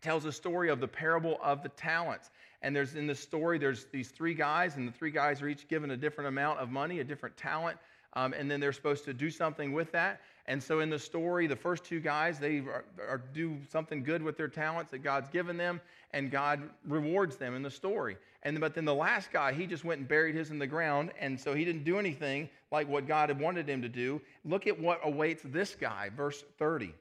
tells 0.00 0.24
a 0.24 0.32
story 0.32 0.70
of 0.70 0.80
the 0.80 0.88
parable 0.88 1.38
of 1.42 1.62
the 1.62 1.68
talents. 1.70 2.30
And 2.62 2.74
there's 2.74 2.94
in 2.94 3.06
the 3.06 3.14
story, 3.14 3.58
there's 3.58 3.86
these 3.92 4.08
three 4.08 4.34
guys, 4.34 4.76
and 4.76 4.88
the 4.88 4.92
three 4.92 5.10
guys 5.10 5.42
are 5.42 5.48
each 5.48 5.68
given 5.68 5.90
a 5.90 5.96
different 5.96 6.28
amount 6.28 6.60
of 6.60 6.70
money, 6.70 7.00
a 7.00 7.04
different 7.04 7.36
talent, 7.36 7.78
um, 8.14 8.32
and 8.32 8.50
then 8.50 8.60
they're 8.60 8.72
supposed 8.72 9.04
to 9.04 9.12
do 9.12 9.30
something 9.30 9.72
with 9.72 9.92
that. 9.92 10.20
And 10.46 10.62
so 10.62 10.80
in 10.80 10.90
the 10.90 10.98
story, 10.98 11.46
the 11.46 11.56
first 11.56 11.84
two 11.84 12.00
guys, 12.00 12.38
they 12.38 12.58
are, 12.58 12.84
are, 13.08 13.22
do 13.32 13.56
something 13.70 14.02
good 14.02 14.22
with 14.22 14.36
their 14.36 14.48
talents 14.48 14.90
that 14.90 14.98
God's 14.98 15.30
given 15.30 15.56
them, 15.56 15.80
and 16.10 16.30
God 16.30 16.68
rewards 16.86 17.36
them 17.36 17.56
in 17.56 17.62
the 17.62 17.70
story. 17.70 18.18
And 18.42 18.60
but 18.60 18.74
then 18.74 18.84
the 18.84 18.94
last 18.94 19.32
guy, 19.32 19.54
he 19.54 19.66
just 19.66 19.84
went 19.84 20.00
and 20.00 20.08
buried 20.08 20.34
his 20.34 20.50
in 20.50 20.58
the 20.58 20.66
ground, 20.66 21.12
and 21.18 21.40
so 21.40 21.54
he 21.54 21.64
didn't 21.64 21.84
do 21.84 21.98
anything 21.98 22.50
like 22.70 22.86
what 22.88 23.08
God 23.08 23.30
had 23.30 23.40
wanted 23.40 23.68
him 23.68 23.80
to 23.80 23.88
do. 23.88 24.20
Look 24.44 24.66
at 24.66 24.78
what 24.78 25.00
awaits 25.02 25.42
this 25.46 25.74
guy, 25.74 26.10
verse 26.14 26.44
30. 26.58 26.92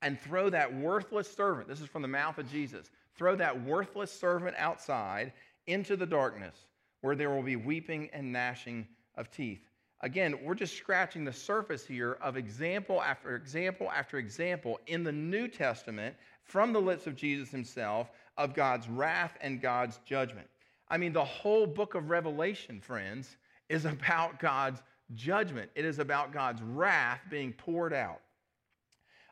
And 0.00 0.18
throw 0.18 0.48
that 0.48 0.74
worthless 0.74 1.30
servant, 1.30 1.68
this 1.68 1.82
is 1.82 1.86
from 1.86 2.00
the 2.00 2.08
mouth 2.08 2.38
of 2.38 2.50
Jesus, 2.50 2.90
throw 3.14 3.36
that 3.36 3.62
worthless 3.62 4.10
servant 4.10 4.56
outside 4.56 5.34
into 5.66 5.96
the 5.96 6.06
darkness, 6.06 6.56
where 7.02 7.14
there 7.14 7.28
will 7.28 7.42
be 7.42 7.56
weeping 7.56 8.08
and 8.14 8.32
gnashing 8.32 8.86
of 9.16 9.30
teeth. 9.30 9.69
Again, 10.02 10.38
we're 10.42 10.54
just 10.54 10.76
scratching 10.78 11.24
the 11.24 11.32
surface 11.32 11.84
here 11.84 12.16
of 12.22 12.36
example 12.36 13.02
after 13.02 13.36
example 13.36 13.90
after 13.90 14.16
example 14.18 14.80
in 14.86 15.04
the 15.04 15.12
New 15.12 15.46
Testament 15.46 16.16
from 16.42 16.72
the 16.72 16.80
lips 16.80 17.06
of 17.06 17.16
Jesus 17.16 17.50
himself 17.50 18.10
of 18.38 18.54
God's 18.54 18.88
wrath 18.88 19.36
and 19.42 19.60
God's 19.60 19.98
judgment. 20.06 20.48
I 20.88 20.96
mean, 20.96 21.12
the 21.12 21.24
whole 21.24 21.66
book 21.66 21.94
of 21.94 22.08
Revelation, 22.08 22.80
friends, 22.80 23.36
is 23.68 23.84
about 23.86 24.40
God's 24.40 24.82
judgment. 25.14 25.70
It 25.74 25.84
is 25.84 25.98
about 25.98 26.32
God's 26.32 26.62
wrath 26.62 27.20
being 27.28 27.52
poured 27.52 27.92
out. 27.92 28.20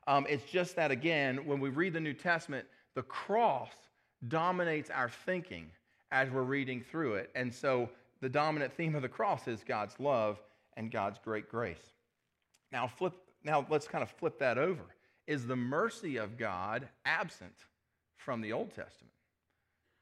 Um, 0.06 0.26
it's 0.28 0.44
just 0.44 0.76
that, 0.76 0.90
again, 0.90 1.46
when 1.46 1.60
we 1.60 1.70
read 1.70 1.94
the 1.94 2.00
New 2.00 2.14
Testament, 2.14 2.66
the 2.94 3.02
cross 3.02 3.72
dominates 4.28 4.90
our 4.90 5.08
thinking 5.08 5.70
as 6.10 6.30
we're 6.30 6.42
reading 6.42 6.82
through 6.82 7.14
it. 7.14 7.30
And 7.34 7.54
so 7.54 7.88
the 8.20 8.28
dominant 8.28 8.72
theme 8.72 8.94
of 8.94 9.02
the 9.02 9.08
cross 9.08 9.46
is 9.48 9.62
God's 9.66 9.98
love 9.98 10.40
and 10.78 10.90
God's 10.90 11.18
great 11.18 11.50
grace. 11.50 11.92
Now, 12.72 12.86
flip, 12.86 13.12
now 13.44 13.66
let's 13.68 13.88
kind 13.88 14.02
of 14.02 14.10
flip 14.10 14.38
that 14.38 14.56
over. 14.56 14.82
Is 15.26 15.46
the 15.46 15.56
mercy 15.56 16.16
of 16.16 16.38
God 16.38 16.88
absent 17.04 17.52
from 18.16 18.40
the 18.40 18.52
Old 18.52 18.68
Testament? 18.68 19.12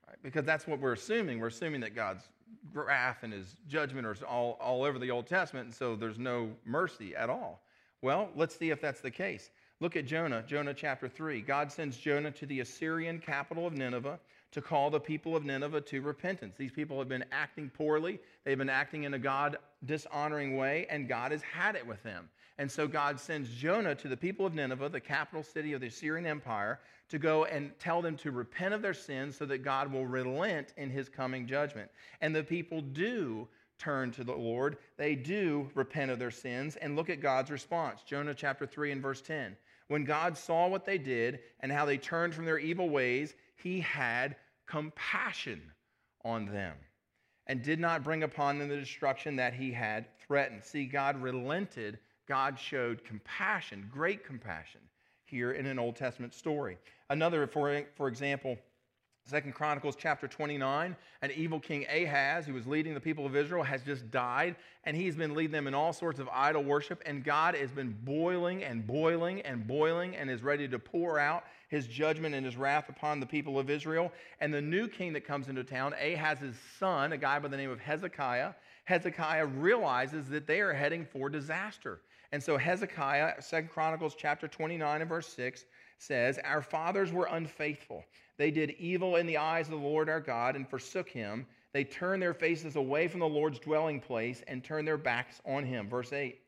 Right? 0.06 0.18
Because 0.22 0.44
that's 0.44 0.68
what 0.68 0.78
we're 0.78 0.92
assuming. 0.92 1.40
We're 1.40 1.48
assuming 1.48 1.80
that 1.80 1.96
God's 1.96 2.22
wrath 2.72 3.22
and 3.22 3.32
his 3.32 3.56
judgment 3.66 4.06
are 4.06 4.16
all, 4.28 4.58
all 4.60 4.84
over 4.84 4.98
the 4.98 5.10
Old 5.10 5.26
Testament, 5.26 5.66
and 5.66 5.74
so 5.74 5.96
there's 5.96 6.18
no 6.18 6.50
mercy 6.64 7.16
at 7.16 7.30
all. 7.30 7.62
Well, 8.02 8.28
let's 8.36 8.56
see 8.56 8.70
if 8.70 8.80
that's 8.80 9.00
the 9.00 9.10
case. 9.10 9.50
Look 9.80 9.96
at 9.96 10.06
Jonah, 10.06 10.44
Jonah 10.46 10.74
chapter 10.74 11.08
3. 11.08 11.40
God 11.40 11.72
sends 11.72 11.96
Jonah 11.96 12.30
to 12.32 12.46
the 12.46 12.60
Assyrian 12.60 13.18
capital 13.18 13.66
of 13.66 13.72
Nineveh 13.72 14.20
to 14.52 14.60
call 14.62 14.90
the 14.90 15.00
people 15.00 15.36
of 15.36 15.44
Nineveh 15.44 15.80
to 15.82 16.00
repentance. 16.00 16.54
These 16.56 16.72
people 16.72 16.98
have 16.98 17.08
been 17.08 17.24
acting 17.32 17.70
poorly, 17.70 18.20
they've 18.44 18.58
been 18.58 18.68
acting 18.68 19.04
in 19.04 19.14
a 19.14 19.18
God 19.18 19.58
dishonoring 19.84 20.56
way, 20.56 20.86
and 20.88 21.08
God 21.08 21.32
has 21.32 21.42
had 21.42 21.76
it 21.76 21.86
with 21.86 22.02
them. 22.02 22.28
And 22.58 22.70
so 22.70 22.88
God 22.88 23.20
sends 23.20 23.50
Jonah 23.50 23.94
to 23.96 24.08
the 24.08 24.16
people 24.16 24.46
of 24.46 24.54
Nineveh, 24.54 24.88
the 24.88 25.00
capital 25.00 25.42
city 25.42 25.74
of 25.74 25.82
the 25.82 25.88
Assyrian 25.88 26.26
Empire, 26.26 26.80
to 27.10 27.18
go 27.18 27.44
and 27.44 27.70
tell 27.78 28.00
them 28.00 28.16
to 28.18 28.30
repent 28.30 28.72
of 28.72 28.80
their 28.80 28.94
sins 28.94 29.36
so 29.36 29.44
that 29.46 29.58
God 29.58 29.92
will 29.92 30.06
relent 30.06 30.72
in 30.78 30.88
his 30.88 31.08
coming 31.08 31.46
judgment. 31.46 31.90
And 32.20 32.34
the 32.34 32.42
people 32.42 32.80
do 32.80 33.46
turn 33.78 34.10
to 34.12 34.24
the 34.24 34.34
Lord. 34.34 34.78
They 34.96 35.14
do 35.14 35.68
repent 35.74 36.10
of 36.10 36.18
their 36.18 36.30
sins 36.30 36.76
and 36.76 36.96
look 36.96 37.10
at 37.10 37.20
God's 37.20 37.50
response. 37.50 38.02
Jonah 38.02 38.34
chapter 38.34 38.66
3 38.66 38.92
and 38.92 39.02
verse 39.02 39.20
10. 39.20 39.54
When 39.88 40.04
God 40.04 40.36
saw 40.36 40.66
what 40.66 40.84
they 40.84 40.98
did 40.98 41.40
and 41.60 41.70
how 41.70 41.84
they 41.84 41.98
turned 41.98 42.34
from 42.34 42.44
their 42.44 42.58
evil 42.58 42.88
ways, 42.88 43.34
he 43.56 43.80
had 43.80 44.36
compassion 44.66 45.62
on 46.24 46.46
them 46.46 46.76
and 47.46 47.62
did 47.62 47.78
not 47.78 48.02
bring 48.02 48.22
upon 48.22 48.58
them 48.58 48.68
the 48.68 48.76
destruction 48.76 49.36
that 49.36 49.54
he 49.54 49.72
had 49.72 50.06
threatened. 50.18 50.64
See, 50.64 50.86
God 50.86 51.20
relented 51.20 51.98
God 52.26 52.58
showed 52.58 53.04
compassion, 53.04 53.88
great 53.92 54.24
compassion, 54.24 54.80
here 55.24 55.52
in 55.52 55.66
an 55.66 55.78
Old 55.78 55.96
Testament 55.96 56.34
story. 56.34 56.76
Another, 57.08 57.46
for, 57.46 57.82
for 57.96 58.08
example, 58.08 58.58
Second 59.28 59.54
Chronicles 59.54 59.96
chapter 59.98 60.28
29, 60.28 60.94
an 61.20 61.30
evil 61.32 61.58
king 61.58 61.84
Ahaz, 61.90 62.46
who 62.46 62.54
was 62.54 62.64
leading 62.64 62.94
the 62.94 63.00
people 63.00 63.26
of 63.26 63.34
Israel, 63.34 63.64
has 63.64 63.82
just 63.82 64.08
died, 64.12 64.54
and 64.84 64.96
he's 64.96 65.16
been 65.16 65.34
leading 65.34 65.50
them 65.50 65.66
in 65.66 65.74
all 65.74 65.92
sorts 65.92 66.20
of 66.20 66.28
idol 66.32 66.62
worship, 66.62 67.02
and 67.04 67.24
God 67.24 67.56
has 67.56 67.72
been 67.72 67.96
boiling 68.04 68.62
and 68.62 68.86
boiling 68.86 69.40
and 69.40 69.66
boiling 69.66 70.14
and 70.14 70.30
is 70.30 70.44
ready 70.44 70.68
to 70.68 70.78
pour 70.78 71.18
out 71.18 71.42
his 71.68 71.88
judgment 71.88 72.36
and 72.36 72.46
his 72.46 72.56
wrath 72.56 72.88
upon 72.88 73.18
the 73.18 73.26
people 73.26 73.58
of 73.58 73.68
Israel. 73.68 74.12
And 74.40 74.54
the 74.54 74.62
new 74.62 74.86
king 74.86 75.12
that 75.14 75.26
comes 75.26 75.48
into 75.48 75.64
town, 75.64 75.92
Ahaz's 76.00 76.54
son, 76.78 77.12
a 77.12 77.18
guy 77.18 77.40
by 77.40 77.48
the 77.48 77.56
name 77.56 77.70
of 77.70 77.80
Hezekiah, 77.80 78.52
Hezekiah 78.84 79.46
realizes 79.46 80.28
that 80.28 80.46
they 80.46 80.60
are 80.60 80.72
heading 80.72 81.04
for 81.04 81.28
disaster. 81.28 81.98
And 82.30 82.40
so 82.40 82.56
Hezekiah, 82.56 83.42
Second 83.42 83.70
Chronicles 83.70 84.14
chapter 84.16 84.46
29 84.46 85.00
and 85.00 85.08
verse 85.08 85.26
6 85.28 85.64
says, 85.98 86.38
Our 86.44 86.62
fathers 86.62 87.12
were 87.12 87.28
unfaithful. 87.30 88.04
They 88.36 88.50
did 88.50 88.72
evil 88.78 89.16
in 89.16 89.26
the 89.26 89.38
eyes 89.38 89.66
of 89.66 89.72
the 89.72 89.86
Lord 89.86 90.08
our 90.08 90.20
God 90.20 90.56
and 90.56 90.68
forsook 90.68 91.08
him. 91.08 91.46
They 91.72 91.84
turned 91.84 92.22
their 92.22 92.34
faces 92.34 92.76
away 92.76 93.08
from 93.08 93.20
the 93.20 93.28
Lord's 93.28 93.58
dwelling 93.58 94.00
place 94.00 94.42
and 94.46 94.62
turned 94.62 94.86
their 94.86 94.98
backs 94.98 95.40
on 95.46 95.64
him. 95.64 95.88
Verse 95.88 96.12
8. 96.12 96.38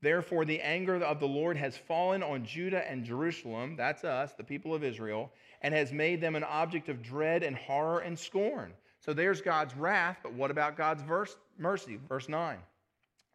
Therefore, 0.00 0.44
the 0.44 0.60
anger 0.60 0.96
of 0.96 1.20
the 1.20 1.28
Lord 1.28 1.56
has 1.56 1.76
fallen 1.76 2.22
on 2.24 2.44
Judah 2.44 2.88
and 2.90 3.04
Jerusalem, 3.04 3.76
that's 3.76 4.02
us, 4.02 4.32
the 4.32 4.42
people 4.42 4.74
of 4.74 4.82
Israel, 4.82 5.30
and 5.62 5.72
has 5.72 5.92
made 5.92 6.20
them 6.20 6.34
an 6.34 6.42
object 6.42 6.88
of 6.88 7.02
dread 7.02 7.44
and 7.44 7.54
horror 7.54 8.00
and 8.00 8.18
scorn. 8.18 8.72
So 8.98 9.12
there's 9.12 9.40
God's 9.40 9.76
wrath, 9.76 10.18
but 10.22 10.32
what 10.32 10.50
about 10.50 10.76
God's 10.76 11.02
verse, 11.02 11.36
mercy? 11.56 11.98
Verse 12.08 12.28
9. 12.28 12.58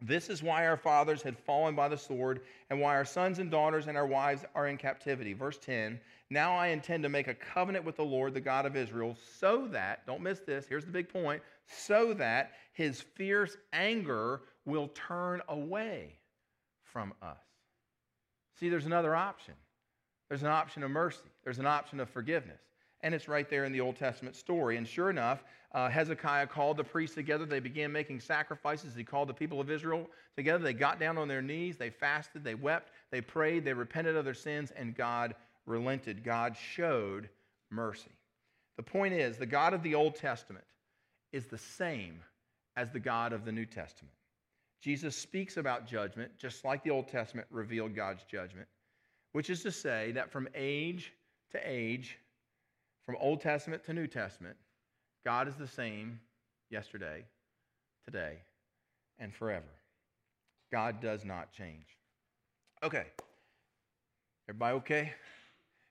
This 0.00 0.28
is 0.28 0.42
why 0.42 0.66
our 0.66 0.76
fathers 0.76 1.22
had 1.22 1.36
fallen 1.36 1.74
by 1.74 1.88
the 1.88 1.98
sword, 1.98 2.42
and 2.70 2.80
why 2.80 2.94
our 2.94 3.04
sons 3.04 3.40
and 3.40 3.50
daughters 3.50 3.88
and 3.88 3.96
our 3.96 4.06
wives 4.06 4.44
are 4.54 4.68
in 4.68 4.76
captivity. 4.76 5.32
Verse 5.32 5.58
10 5.58 5.98
Now 6.30 6.54
I 6.54 6.68
intend 6.68 7.02
to 7.02 7.08
make 7.08 7.26
a 7.26 7.34
covenant 7.34 7.84
with 7.84 7.96
the 7.96 8.04
Lord, 8.04 8.32
the 8.32 8.40
God 8.40 8.64
of 8.64 8.76
Israel, 8.76 9.16
so 9.38 9.66
that, 9.72 10.06
don't 10.06 10.22
miss 10.22 10.40
this, 10.40 10.66
here's 10.68 10.84
the 10.84 10.92
big 10.92 11.08
point, 11.08 11.42
so 11.66 12.14
that 12.14 12.52
his 12.72 13.00
fierce 13.00 13.56
anger 13.72 14.42
will 14.64 14.88
turn 14.94 15.42
away 15.48 16.18
from 16.84 17.12
us. 17.20 17.36
See, 18.60 18.68
there's 18.68 18.86
another 18.86 19.16
option. 19.16 19.54
There's 20.28 20.42
an 20.42 20.48
option 20.48 20.82
of 20.82 20.90
mercy, 20.90 21.30
there's 21.42 21.58
an 21.58 21.66
option 21.66 22.00
of 22.00 22.08
forgiveness. 22.08 22.60
And 23.00 23.14
it's 23.14 23.28
right 23.28 23.48
there 23.48 23.64
in 23.64 23.72
the 23.72 23.80
Old 23.80 23.96
Testament 23.96 24.34
story. 24.34 24.76
And 24.76 24.86
sure 24.86 25.08
enough, 25.08 25.44
uh, 25.72 25.88
Hezekiah 25.88 26.46
called 26.46 26.78
the 26.78 26.84
priests 26.84 27.14
together. 27.14 27.44
They 27.44 27.60
began 27.60 27.92
making 27.92 28.20
sacrifices. 28.20 28.94
He 28.94 29.04
called 29.04 29.28
the 29.28 29.34
people 29.34 29.60
of 29.60 29.70
Israel 29.70 30.06
together. 30.36 30.64
They 30.64 30.72
got 30.72 30.98
down 30.98 31.18
on 31.18 31.28
their 31.28 31.42
knees. 31.42 31.76
They 31.76 31.90
fasted. 31.90 32.42
They 32.42 32.54
wept. 32.54 32.90
They 33.10 33.20
prayed. 33.20 33.64
They 33.64 33.74
repented 33.74 34.16
of 34.16 34.24
their 34.24 34.34
sins. 34.34 34.72
And 34.76 34.96
God 34.96 35.34
relented. 35.66 36.24
God 36.24 36.56
showed 36.56 37.28
mercy. 37.70 38.10
The 38.78 38.82
point 38.82 39.12
is, 39.12 39.36
the 39.36 39.46
God 39.46 39.74
of 39.74 39.82
the 39.82 39.94
Old 39.94 40.14
Testament 40.14 40.64
is 41.32 41.46
the 41.46 41.58
same 41.58 42.22
as 42.76 42.90
the 42.90 43.00
God 43.00 43.32
of 43.32 43.44
the 43.44 43.52
New 43.52 43.66
Testament. 43.66 44.14
Jesus 44.80 45.16
speaks 45.16 45.56
about 45.56 45.86
judgment 45.86 46.30
just 46.38 46.64
like 46.64 46.82
the 46.84 46.90
Old 46.90 47.08
Testament 47.08 47.46
revealed 47.50 47.94
God's 47.94 48.22
judgment, 48.24 48.68
which 49.32 49.50
is 49.50 49.62
to 49.64 49.72
say 49.72 50.12
that 50.12 50.30
from 50.30 50.48
age 50.54 51.12
to 51.50 51.60
age, 51.64 52.18
from 53.04 53.16
Old 53.20 53.40
Testament 53.40 53.84
to 53.84 53.92
New 53.92 54.06
Testament, 54.06 54.56
God 55.24 55.48
is 55.48 55.54
the 55.56 55.66
same 55.66 56.20
yesterday, 56.70 57.24
today, 58.04 58.38
and 59.18 59.34
forever. 59.34 59.66
God 60.70 61.00
does 61.00 61.24
not 61.24 61.52
change. 61.52 61.86
Okay. 62.82 63.06
Everybody 64.48 64.76
okay? 64.76 65.12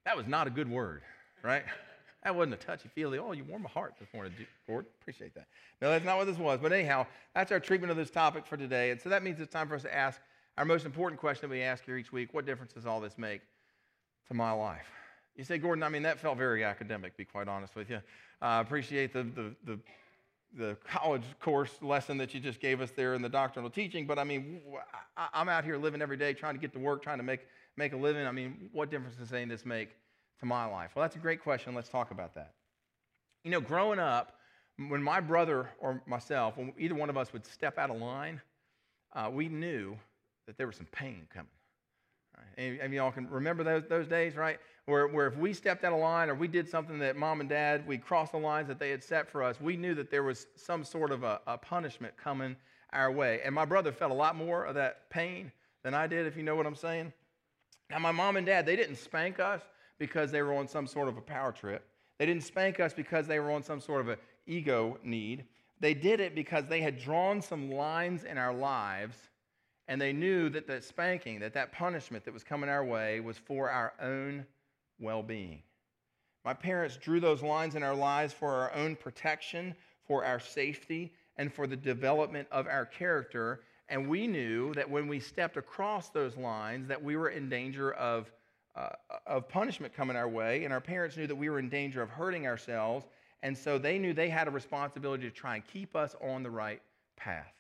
That 0.06 0.16
was 0.18 0.28
not 0.28 0.48
a 0.48 0.50
good 0.50 0.70
word, 0.70 1.02
right? 1.44 1.64
That 2.24 2.36
wasn't 2.36 2.56
a 2.56 2.58
touchy 2.58 2.90
feely. 2.94 3.20
Oh, 3.20 3.32
you 3.32 3.46
warm 3.46 3.62
my 3.62 3.70
heart 3.70 3.94
this 4.00 4.10
morning, 4.14 4.34
Lord. 4.68 4.86
Appreciate 5.02 5.34
that. 5.36 5.48
No, 5.82 5.92
that's 5.92 6.04
not 6.04 6.18
what 6.18 6.26
this 6.26 6.38
was. 6.38 6.60
But 6.62 6.74
anyhow, 6.74 7.06
that's 7.34 7.54
our 7.54 7.60
treatment 7.60 7.90
of 7.90 7.96
this 7.96 8.10
topic 8.10 8.46
for 8.46 8.58
today. 8.58 8.92
And 8.92 9.00
so 9.00 9.08
that 9.08 9.24
means 9.24 9.40
it's 9.40 9.54
time 9.54 9.70
for 9.70 9.76
us 9.76 9.84
to 9.84 9.96
ask 9.96 10.20
our 10.58 10.66
most 10.66 10.86
important 10.86 11.22
question 11.22 11.48
that 11.48 11.56
we 11.56 11.62
ask 11.62 11.86
here 11.86 11.96
each 11.96 12.12
week 12.12 12.34
what 12.34 12.46
difference 12.46 12.74
does 12.74 12.86
all 12.86 13.00
this 13.00 13.18
make 13.18 13.42
to 14.28 14.34
my 14.34 14.52
life? 14.52 14.88
You 15.38 15.44
say, 15.44 15.60
Gordon, 15.60 15.84
I 15.84 15.90
mean, 15.90 16.02
that 16.04 16.20
felt 16.20 16.38
very 16.38 16.64
academic, 16.64 17.16
be 17.16 17.24
quite 17.24 17.48
honest 17.48 17.76
with 17.76 17.92
you. 17.92 18.02
I 18.42 18.58
uh, 18.58 18.62
appreciate 18.62 19.14
the, 19.14 19.24
the, 19.24 19.56
the, 19.66 19.80
the, 20.58 20.78
college 20.88 21.24
course 21.40 21.72
lesson 21.82 22.18
that 22.18 22.34
you 22.34 22.40
just 22.40 22.60
gave 22.60 22.82
us 22.82 22.90
there 22.96 23.14
in 23.14 23.22
the 23.22 23.30
doctrinal 23.30 23.70
teaching, 23.70 24.08
but 24.08 24.18
I 24.18 24.24
mean, 24.24 24.62
I'm 25.16 25.48
out 25.48 25.64
here 25.64 25.78
living 25.78 26.02
every 26.02 26.18
day 26.18 26.34
trying 26.34 26.56
to 26.56 26.60
get 26.60 26.74
to 26.74 26.80
work, 26.80 27.04
trying 27.04 27.18
to 27.18 27.24
make, 27.24 27.42
make 27.78 27.94
a 27.94 27.98
living. 27.98 28.26
I 28.26 28.32
mean, 28.32 28.70
what 28.74 28.90
difference 28.90 29.16
does 29.18 29.30
saying 29.30 29.50
this 29.50 29.64
make 29.64 29.90
to 30.40 30.48
my 30.48 30.66
life? 30.66 30.92
Well, 30.96 31.04
that's 31.04 31.16
a 31.16 31.20
great 31.20 31.44
question. 31.44 31.76
Let's 31.76 31.90
talk 31.90 32.10
about 32.10 32.34
that. 32.34 32.54
You 33.44 33.52
know, 33.52 33.62
growing 33.62 34.00
up, 34.00 34.34
when 34.90 35.02
my 35.04 35.20
brother 35.20 35.70
or 35.80 36.02
myself, 36.08 36.58
when 36.58 36.74
either 36.80 36.96
one 36.96 37.10
of 37.10 37.18
us 37.18 37.32
would 37.34 37.46
step 37.46 37.78
out 37.78 37.92
of 37.92 37.98
line, 37.98 38.42
uh, 39.14 39.30
we 39.32 39.50
knew 39.50 39.98
that 40.48 40.58
there 40.58 40.68
was 40.68 40.76
some 40.76 40.88
pain 40.92 41.28
coming. 41.32 41.48
Right? 42.36 42.80
And, 42.82 42.94
y'all 42.94 43.12
can 43.12 43.30
remember 43.30 43.64
those, 43.64 43.84
those 43.90 44.08
days, 44.08 44.36
right? 44.36 44.60
Where, 44.88 45.06
where 45.06 45.28
if 45.28 45.36
we 45.36 45.52
stepped 45.52 45.84
out 45.84 45.92
of 45.92 46.00
line 46.00 46.30
or 46.30 46.36
we 46.36 46.48
did 46.48 46.70
something 46.70 46.98
that 47.00 47.18
mom 47.18 47.42
and 47.42 47.50
dad, 47.50 47.86
we 47.86 47.98
crossed 47.98 48.32
the 48.32 48.38
lines 48.38 48.70
that 48.70 48.80
they 48.80 48.90
had 48.90 49.04
set 49.04 49.30
for 49.30 49.44
us, 49.44 49.60
we 49.60 49.76
knew 49.76 49.94
that 49.96 50.10
there 50.10 50.24
was 50.24 50.48
some 50.56 50.86
sort 50.86 51.12
of 51.12 51.24
a, 51.24 51.42
a 51.46 51.58
punishment 51.58 52.16
coming 52.16 52.56
our 52.94 53.12
way. 53.12 53.42
And 53.44 53.54
my 53.54 53.66
brother 53.66 53.92
felt 53.92 54.12
a 54.12 54.16
lot 54.16 54.38
more 54.38 54.64
of 54.64 54.76
that 54.76 55.10
pain 55.10 55.52
than 55.84 55.94
I 55.94 56.08
did, 56.08 56.26
if 56.26 56.38
you 56.38 56.44
know 56.44 56.56
what 56.56 56.66
I'm 56.66 56.76
saying. 56.76 57.12
Now, 57.90 58.00
my 58.00 58.14
mom 58.14 58.38
and 58.38 58.46
dad, 58.46 58.66
they 58.66 58.78
didn't 58.78 58.96
spank 58.96 59.42
us 59.42 59.62
because 60.00 60.32
they 60.32 60.42
were 60.42 60.54
on 60.54 60.70
some 60.70 60.88
sort 60.88 61.10
of 61.10 61.18
a 61.18 61.22
power 61.22 61.52
trip. 61.52 61.86
They 62.18 62.26
didn't 62.26 62.44
spank 62.44 62.80
us 62.80 62.94
because 62.94 63.28
they 63.28 63.40
were 63.40 63.52
on 63.52 63.64
some 63.64 63.82
sort 63.82 64.00
of 64.00 64.08
an 64.08 64.18
ego 64.46 64.98
need. 65.04 65.44
They 65.82 65.96
did 65.96 66.22
it 66.22 66.34
because 66.34 66.66
they 66.68 66.80
had 66.80 66.98
drawn 66.98 67.42
some 67.42 67.70
lines 67.70 68.24
in 68.24 68.38
our 68.38 68.54
lives 68.54 69.18
and 69.90 70.00
they 70.00 70.14
knew 70.14 70.48
that 70.50 70.66
that 70.68 70.86
spanking, 70.86 71.40
that 71.42 71.54
that 71.56 71.74
punishment 71.74 72.24
that 72.24 72.34
was 72.34 72.46
coming 72.46 72.70
our 72.70 72.86
way 72.86 73.20
was 73.20 73.38
for 73.38 73.70
our 73.70 73.94
own 74.02 74.46
well 75.00 75.24
being. 75.24 75.62
My 76.46 76.54
parents 76.54 76.98
drew 76.98 77.20
those 77.20 77.44
lines 77.44 77.76
in 77.76 77.84
our 77.84 77.96
lives 77.96 78.34
for 78.34 78.54
our 78.54 78.74
own 78.74 78.96
protection, 78.96 79.76
for 80.06 80.24
our 80.24 80.40
safety, 80.40 81.12
and 81.36 81.54
for 81.54 81.68
the 81.68 81.76
development 81.76 82.48
of 82.52 82.68
our 82.68 82.86
character. 82.86 83.62
And 83.90 84.08
we 84.08 84.28
knew 84.28 84.74
that 84.74 84.90
when 84.90 85.08
we 85.08 85.20
stepped 85.20 85.58
across 85.58 86.10
those 86.10 86.38
lines, 86.38 86.88
that 86.88 87.04
we 87.04 87.16
were 87.16 87.30
in 87.30 87.50
danger 87.50 87.92
of, 87.94 88.32
uh, 88.76 88.90
of 89.26 89.50
punishment 89.50 89.94
coming 89.94 90.16
our 90.16 90.30
way. 90.30 90.64
And 90.64 90.74
our 90.74 90.82
parents 90.82 91.18
knew 91.18 91.28
that 91.28 91.36
we 91.36 91.50
were 91.50 91.60
in 91.60 91.70
danger 91.70 92.02
of 92.02 92.10
hurting 92.10 92.48
ourselves. 92.48 93.06
And 93.44 93.58
so 93.58 93.78
they 93.78 94.00
knew 94.00 94.14
they 94.14 94.30
had 94.30 94.48
a 94.48 94.52
responsibility 94.52 95.24
to 95.24 95.32
try 95.32 95.56
and 95.56 95.68
keep 95.68 95.96
us 95.96 96.16
on 96.22 96.44
the 96.44 96.50
right 96.50 96.82
path. 97.18 97.54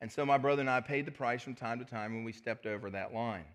And 0.00 0.12
so 0.12 0.26
my 0.26 0.36
brother 0.38 0.60
and 0.60 0.70
I 0.70 0.80
paid 0.80 1.06
the 1.06 1.10
price 1.10 1.42
from 1.42 1.54
time 1.54 1.78
to 1.78 1.84
time 1.84 2.14
when 2.14 2.22
we 2.22 2.32
stepped 2.32 2.66
over 2.66 2.90
that 2.90 3.14
line. 3.14 3.46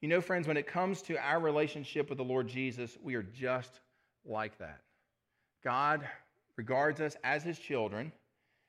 You 0.00 0.08
know, 0.08 0.22
friends, 0.22 0.48
when 0.48 0.56
it 0.56 0.66
comes 0.66 1.02
to 1.02 1.18
our 1.18 1.38
relationship 1.38 2.08
with 2.08 2.16
the 2.16 2.24
Lord 2.24 2.48
Jesus, 2.48 2.96
we 3.02 3.14
are 3.16 3.22
just 3.22 3.80
like 4.24 4.56
that. 4.58 4.80
God 5.62 6.08
regards 6.56 7.02
us 7.02 7.16
as 7.22 7.42
his 7.42 7.58
children, 7.58 8.10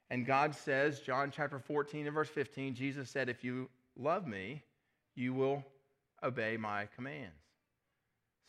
and 0.10 0.26
God 0.26 0.54
says, 0.54 1.00
John 1.00 1.32
chapter 1.34 1.58
14 1.58 2.06
and 2.06 2.14
verse 2.14 2.28
15, 2.28 2.76
Jesus 2.76 3.10
said, 3.10 3.30
If 3.30 3.46
you 3.46 3.70
love 3.98 4.28
me, 4.28 4.62
you 5.16 5.34
will 5.34 5.64
obey 6.22 6.58
my 6.58 6.88
commands. 6.96 7.42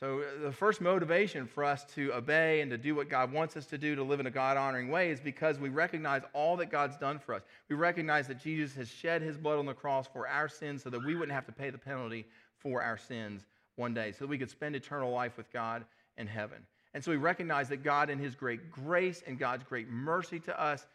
So, 0.01 0.19
uh, 0.19 0.43
the 0.43 0.51
first 0.51 0.81
motivation 0.81 1.47
for 1.47 1.63
us 1.63 1.85
to 1.95 2.13
obey 2.13 2.61
and 2.63 2.71
to 2.73 2.77
do 2.77 2.97
what 2.97 3.09
God 3.09 3.33
wants 3.33 3.57
us 3.57 3.67
to 3.67 3.79
do 3.79 3.95
to 3.95 4.03
live 4.03 4.19
in 4.19 4.27
a 4.27 4.33
God 4.33 4.57
honoring 4.57 4.89
way 4.89 5.13
is 5.13 5.21
because 5.21 5.61
we 5.61 5.69
recognize 5.69 6.23
all 6.33 6.57
that 6.57 6.73
God's 6.73 6.97
done 6.97 7.21
for 7.21 7.37
us. 7.37 7.43
We 7.69 7.77
recognize 7.77 8.27
that 8.27 8.41
Jesus 8.41 8.75
has 8.75 8.89
shed 8.89 9.23
his 9.23 9.37
blood 9.37 9.61
on 9.61 9.67
the 9.67 9.75
cross 9.75 10.09
for 10.13 10.27
our 10.27 10.49
sins 10.49 10.83
so 10.83 10.91
that 10.91 11.05
we 11.05 11.15
wouldn't 11.15 11.31
have 11.31 11.47
to 11.47 11.53
pay 11.53 11.71
the 11.71 11.79
penalty 11.79 12.27
for 12.63 12.83
our 12.83 12.97
sins 12.97 13.47
one 13.77 13.95
day, 13.95 14.13
so 14.13 14.19
that 14.21 14.29
we 14.29 14.39
could 14.39 14.51
spend 14.51 14.77
eternal 14.77 15.11
life 15.11 15.37
with 15.37 15.53
God 15.53 15.85
in 16.17 16.27
heaven. 16.27 16.59
And 16.95 17.03
so 17.03 17.11
we 17.11 17.17
recognize 17.17 17.69
that 17.71 17.83
God, 17.83 18.11
in 18.11 18.19
his 18.19 18.35
great 18.35 18.71
grace 18.71 19.23
and 19.27 19.39
God's 19.39 19.65
great 19.65 19.89
mercy 19.89 20.39
to 20.41 20.61
us, 20.61 20.87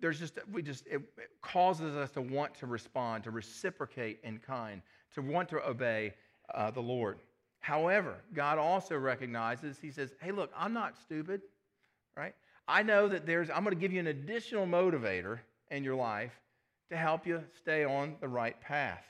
there's 0.00 0.20
just, 0.20 0.38
we 0.52 0.62
just, 0.62 0.86
it 0.86 1.02
causes 1.40 1.96
us 1.96 2.10
to 2.12 2.20
want 2.20 2.54
to 2.56 2.66
respond, 2.66 3.24
to 3.24 3.30
reciprocate 3.32 4.20
in 4.22 4.38
kind, 4.38 4.82
to 5.14 5.22
want 5.22 5.48
to 5.48 5.68
obey 5.68 6.14
uh, 6.54 6.70
the 6.70 6.80
Lord. 6.80 7.18
However, 7.58 8.16
God 8.34 8.58
also 8.58 8.96
recognizes, 8.96 9.78
He 9.80 9.90
says, 9.90 10.14
hey, 10.20 10.30
look, 10.30 10.52
I'm 10.56 10.72
not 10.72 10.96
stupid, 10.98 11.42
right? 12.16 12.34
I 12.68 12.82
know 12.82 13.08
that 13.08 13.26
there's, 13.26 13.50
I'm 13.50 13.64
going 13.64 13.74
to 13.74 13.80
give 13.80 13.92
you 13.92 14.00
an 14.00 14.06
additional 14.06 14.66
motivator 14.66 15.40
in 15.70 15.82
your 15.82 15.96
life 15.96 16.32
to 16.90 16.96
help 16.96 17.26
you 17.26 17.42
stay 17.56 17.84
on 17.84 18.16
the 18.20 18.28
right 18.28 18.60
path. 18.60 19.04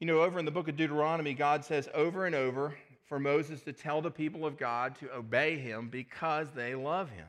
You 0.00 0.06
know, 0.06 0.22
over 0.22 0.38
in 0.38 0.44
the 0.44 0.52
book 0.52 0.68
of 0.68 0.76
Deuteronomy, 0.76 1.34
God 1.34 1.64
says 1.64 1.88
over 1.92 2.26
and 2.26 2.34
over 2.34 2.72
for 3.08 3.18
Moses 3.18 3.62
to 3.62 3.72
tell 3.72 4.00
the 4.00 4.10
people 4.10 4.46
of 4.46 4.56
God 4.56 4.94
to 5.00 5.12
obey 5.12 5.58
him 5.58 5.88
because 5.88 6.52
they 6.54 6.76
love 6.76 7.10
him. 7.10 7.26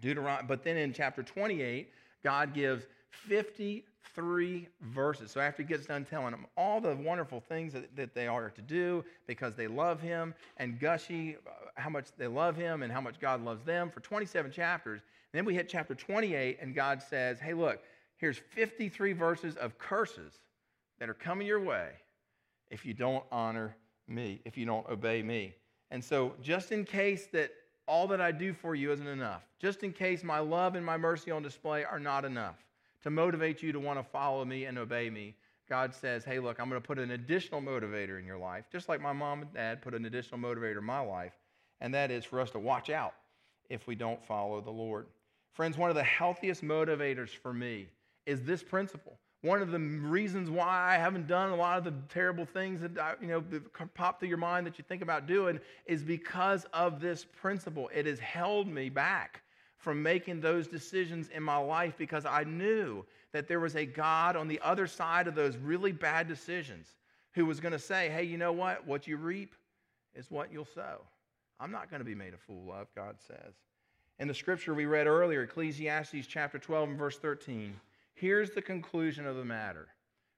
Deuteronomy, 0.00 0.46
but 0.48 0.64
then 0.64 0.78
in 0.78 0.94
chapter 0.94 1.22
28, 1.22 1.90
God 2.22 2.54
gives 2.54 2.86
53 3.10 4.68
verses. 4.80 5.30
So 5.30 5.40
after 5.40 5.62
he 5.62 5.68
gets 5.68 5.84
done 5.84 6.06
telling 6.06 6.30
them 6.30 6.46
all 6.56 6.80
the 6.80 6.96
wonderful 6.96 7.40
things 7.40 7.74
that, 7.74 7.94
that 7.96 8.14
they 8.14 8.28
are 8.28 8.48
to 8.48 8.62
do 8.62 9.04
because 9.26 9.54
they 9.54 9.66
love 9.66 10.00
him 10.00 10.34
and 10.56 10.80
gushy 10.80 11.36
uh, 11.46 11.50
how 11.74 11.90
much 11.90 12.06
they 12.16 12.28
love 12.28 12.56
him 12.56 12.82
and 12.82 12.90
how 12.90 13.02
much 13.02 13.20
God 13.20 13.44
loves 13.44 13.62
them 13.62 13.90
for 13.90 14.00
27 14.00 14.50
chapters. 14.50 15.02
Then 15.32 15.44
we 15.44 15.54
hit 15.54 15.68
chapter 15.68 15.94
28 15.94 16.58
and 16.62 16.74
God 16.74 17.02
says, 17.02 17.40
hey, 17.40 17.52
look, 17.52 17.82
here's 18.16 18.38
53 18.38 19.12
verses 19.12 19.56
of 19.56 19.76
curses 19.76 20.40
that 20.98 21.08
are 21.08 21.14
coming 21.14 21.46
your 21.46 21.60
way 21.60 21.90
if 22.70 22.84
you 22.84 22.94
don't 22.94 23.24
honor 23.30 23.76
me, 24.08 24.40
if 24.44 24.56
you 24.56 24.66
don't 24.66 24.88
obey 24.88 25.22
me. 25.22 25.54
And 25.90 26.02
so, 26.02 26.34
just 26.42 26.72
in 26.72 26.84
case 26.84 27.26
that 27.32 27.50
all 27.86 28.06
that 28.08 28.20
I 28.20 28.32
do 28.32 28.52
for 28.52 28.74
you 28.74 28.92
isn't 28.92 29.06
enough, 29.06 29.42
just 29.60 29.82
in 29.82 29.92
case 29.92 30.24
my 30.24 30.38
love 30.38 30.74
and 30.74 30.84
my 30.84 30.96
mercy 30.96 31.30
on 31.30 31.42
display 31.42 31.84
are 31.84 32.00
not 32.00 32.24
enough 32.24 32.56
to 33.02 33.10
motivate 33.10 33.62
you 33.62 33.72
to 33.72 33.80
want 33.80 33.98
to 33.98 34.02
follow 34.02 34.44
me 34.44 34.64
and 34.64 34.78
obey 34.78 35.10
me, 35.10 35.34
God 35.68 35.94
says, 35.94 36.24
hey, 36.24 36.38
look, 36.38 36.58
I'm 36.58 36.68
going 36.68 36.80
to 36.80 36.86
put 36.86 36.98
an 36.98 37.12
additional 37.12 37.60
motivator 37.60 38.18
in 38.18 38.26
your 38.26 38.38
life, 38.38 38.64
just 38.70 38.88
like 38.88 39.00
my 39.00 39.12
mom 39.12 39.42
and 39.42 39.52
dad 39.54 39.82
put 39.82 39.94
an 39.94 40.04
additional 40.04 40.40
motivator 40.40 40.78
in 40.78 40.84
my 40.84 41.00
life, 41.00 41.32
and 41.80 41.92
that 41.94 42.10
is 42.10 42.24
for 42.24 42.40
us 42.40 42.50
to 42.50 42.58
watch 42.58 42.90
out 42.90 43.14
if 43.70 43.86
we 43.86 43.94
don't 43.94 44.22
follow 44.24 44.60
the 44.60 44.70
Lord. 44.70 45.06
Friends, 45.52 45.78
one 45.78 45.90
of 45.90 45.96
the 45.96 46.02
healthiest 46.02 46.62
motivators 46.62 47.30
for 47.30 47.52
me 47.52 47.88
is 48.26 48.42
this 48.42 48.62
principle 48.62 49.18
one 49.44 49.60
of 49.60 49.70
the 49.70 49.78
reasons 49.78 50.48
why 50.48 50.94
I 50.94 50.96
haven't 50.96 51.26
done 51.26 51.50
a 51.50 51.54
lot 51.54 51.76
of 51.76 51.84
the 51.84 51.92
terrible 52.08 52.46
things 52.46 52.80
that 52.80 52.98
I, 52.98 53.12
you 53.20 53.28
know 53.28 53.44
pop 53.94 54.18
through 54.18 54.30
your 54.30 54.38
mind 54.38 54.66
that 54.66 54.78
you 54.78 54.84
think 54.88 55.02
about 55.02 55.26
doing 55.26 55.60
is 55.84 56.02
because 56.02 56.64
of 56.72 56.98
this 56.98 57.26
principle. 57.26 57.90
It 57.94 58.06
has 58.06 58.18
held 58.18 58.66
me 58.66 58.88
back 58.88 59.42
from 59.76 60.02
making 60.02 60.40
those 60.40 60.66
decisions 60.66 61.28
in 61.28 61.42
my 61.42 61.58
life 61.58 61.92
because 61.98 62.24
I 62.24 62.44
knew 62.44 63.04
that 63.32 63.46
there 63.46 63.60
was 63.60 63.76
a 63.76 63.84
God 63.84 64.34
on 64.34 64.48
the 64.48 64.58
other 64.62 64.86
side 64.86 65.28
of 65.28 65.34
those 65.34 65.58
really 65.58 65.92
bad 65.92 66.26
decisions 66.26 66.96
who 67.32 67.44
was 67.44 67.60
going 67.60 67.72
to 67.72 67.78
say, 67.78 68.08
"Hey, 68.08 68.24
you 68.24 68.38
know 68.38 68.52
what? 68.52 68.86
What 68.86 69.06
you 69.06 69.18
reap 69.18 69.54
is 70.14 70.30
what 70.30 70.50
you'll 70.50 70.64
sow." 70.64 71.02
I'm 71.60 71.70
not 71.70 71.90
going 71.90 72.00
to 72.00 72.06
be 72.06 72.14
made 72.14 72.32
a 72.32 72.38
fool 72.38 72.72
of, 72.72 72.86
God 72.94 73.16
says. 73.28 73.52
In 74.18 74.26
the 74.26 74.32
scripture 74.34 74.72
we 74.72 74.86
read 74.86 75.06
earlier, 75.06 75.42
Ecclesiastes 75.42 76.26
chapter 76.26 76.58
12 76.58 76.88
and 76.88 76.98
verse 76.98 77.18
13, 77.18 77.78
Here's 78.14 78.50
the 78.50 78.62
conclusion 78.62 79.26
of 79.26 79.36
the 79.36 79.44
matter 79.44 79.88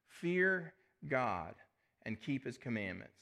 fear 0.09 0.73
God 1.09 1.55
and 2.07 2.21
keep 2.21 2.45
his 2.45 2.57
commandments, 2.57 3.13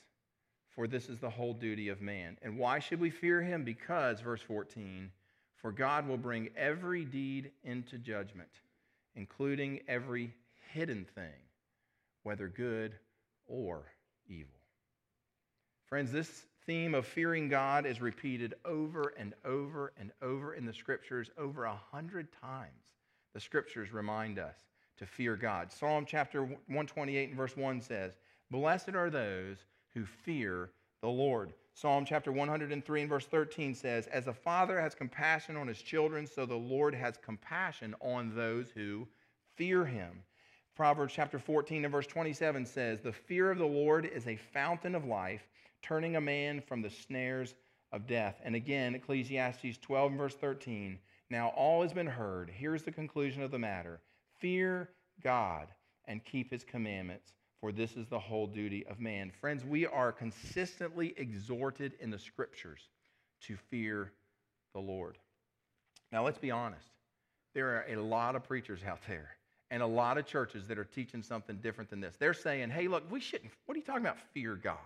for 0.75 0.87
this 0.87 1.09
is 1.09 1.19
the 1.19 1.31
whole 1.31 1.55
duty 1.55 1.89
of 1.89 2.01
man. 2.01 2.39
And 2.43 2.57
why 2.57 2.79
should 2.79 3.01
we 3.01 3.11
fear 3.11 3.43
him? 3.43 3.65
Because, 3.65 4.21
verse 4.21 4.43
14, 4.43 5.11
for 5.57 5.73
God 5.73 6.07
will 6.07 6.17
bring 6.17 6.51
every 6.57 7.05
deed 7.05 7.51
into 7.65 7.99
judgment, 7.99 8.49
including 9.17 9.81
every 9.89 10.33
hidden 10.73 11.05
thing, 11.15 11.41
whether 12.23 12.49
good 12.49 12.95
or 13.47 13.87
evil. 14.29 14.61
Friends, 15.87 16.13
this 16.13 16.45
theme 16.67 16.95
of 16.95 17.07
fearing 17.07 17.49
God 17.49 17.87
is 17.87 18.01
repeated 18.01 18.55
over 18.65 19.15
and 19.19 19.35
over 19.45 19.93
and 19.99 20.13
over 20.23 20.55
in 20.55 20.65
the 20.65 20.73
scriptures 20.73 21.31
over 21.37 21.64
a 21.64 21.81
hundred 21.90 22.29
times 22.40 22.93
the 23.35 23.40
scriptures 23.40 23.92
remind 23.92 24.38
us 24.38 24.57
to 24.97 25.07
fear 25.07 25.37
God. 25.37 25.73
Psalm 25.73 26.07
chapter 26.09 26.44
128 26.44 27.29
and 27.29 27.37
verse 27.37 27.57
1 27.57 27.81
says, 27.81 28.16
Blessed 28.51 28.94
are 28.94 29.11
those 29.11 29.59
who 29.92 30.05
fear 30.05 30.70
the 31.03 31.09
Lord. 31.09 31.53
Psalm 31.75 32.05
chapter 32.05 32.31
103 32.31 33.01
and 33.01 33.11
verse 33.11 33.27
13 33.27 33.75
says, 33.75 34.07
As 34.07 34.29
a 34.29 34.33
father 34.33 34.81
has 34.81 34.94
compassion 34.94 35.57
on 35.57 35.66
his 35.66 35.83
children, 35.83 36.27
so 36.27 36.47
the 36.47 36.55
Lord 36.55 36.94
has 36.94 37.16
compassion 37.16 37.97
on 38.01 38.35
those 38.35 38.70
who 38.70 39.09
fear 39.57 39.85
him. 39.85 40.23
Proverbs 40.77 41.12
chapter 41.14 41.38
14 41.38 41.85
and 41.85 41.92
verse 41.92 42.07
27 42.07 42.64
says, 42.64 43.01
The 43.01 43.12
fear 43.12 43.51
of 43.51 43.59
the 43.59 43.66
Lord 43.66 44.07
is 44.07 44.29
a 44.29 44.37
fountain 44.37 44.94
of 44.94 45.05
life, 45.05 45.49
turning 45.83 46.14
a 46.14 46.20
man 46.20 46.61
from 46.61 46.83
the 46.83 46.90
snares 46.90 47.55
of 47.90 48.07
death. 48.07 48.40
And 48.44 48.55
again, 48.55 48.94
Ecclesiastes 48.94 49.79
12 49.79 50.12
and 50.12 50.20
verse 50.20 50.35
13, 50.35 50.99
now 51.35 51.49
all 51.57 51.83
has 51.83 51.92
been 51.92 52.07
heard. 52.07 52.49
Here's 52.49 52.85
the 52.85 52.92
conclusion 52.92 53.42
of 53.42 53.51
the 53.51 53.59
matter 53.59 54.01
fear 54.40 54.90
God 55.23 55.66
and 56.07 56.25
keep 56.25 56.51
his 56.51 56.62
commandments, 56.62 57.33
for 57.61 57.73
this 57.73 57.97
is 57.97 58.07
the 58.07 58.18
whole 58.18 58.47
duty 58.47 58.87
of 58.87 59.01
man. 59.01 59.33
Friends, 59.40 59.64
we 59.64 59.85
are 59.85 60.12
consistently 60.12 61.12
exhorted 61.16 61.94
in 62.01 62.11
the 62.11 62.18
scriptures 62.18 62.88
to 63.42 63.57
fear 63.68 64.12
the 64.75 64.81
Lord. 64.81 65.18
Now, 66.12 66.25
let's 66.25 66.38
be 66.38 66.53
honest. 66.53 66.87
There 67.53 67.68
are 67.68 67.85
a 67.88 67.97
lot 67.97 68.37
of 68.37 68.44
preachers 68.44 68.81
out 68.87 69.01
there 69.09 69.31
and 69.70 69.83
a 69.83 69.87
lot 69.87 70.18
of 70.18 70.27
churches 70.27 70.68
that 70.68 70.79
are 70.79 70.85
teaching 70.85 71.23
something 71.23 71.57
different 71.57 71.90
than 71.90 72.01
this. 72.01 72.14
They're 72.16 72.35
saying, 72.35 72.70
hey, 72.70 72.87
look, 72.87 73.11
we 73.11 73.18
shouldn't, 73.18 73.51
what 73.66 73.75
are 73.75 73.79
you 73.79 73.85
talking 73.85 74.03
about, 74.03 74.18
fear 74.33 74.55
God? 74.55 74.77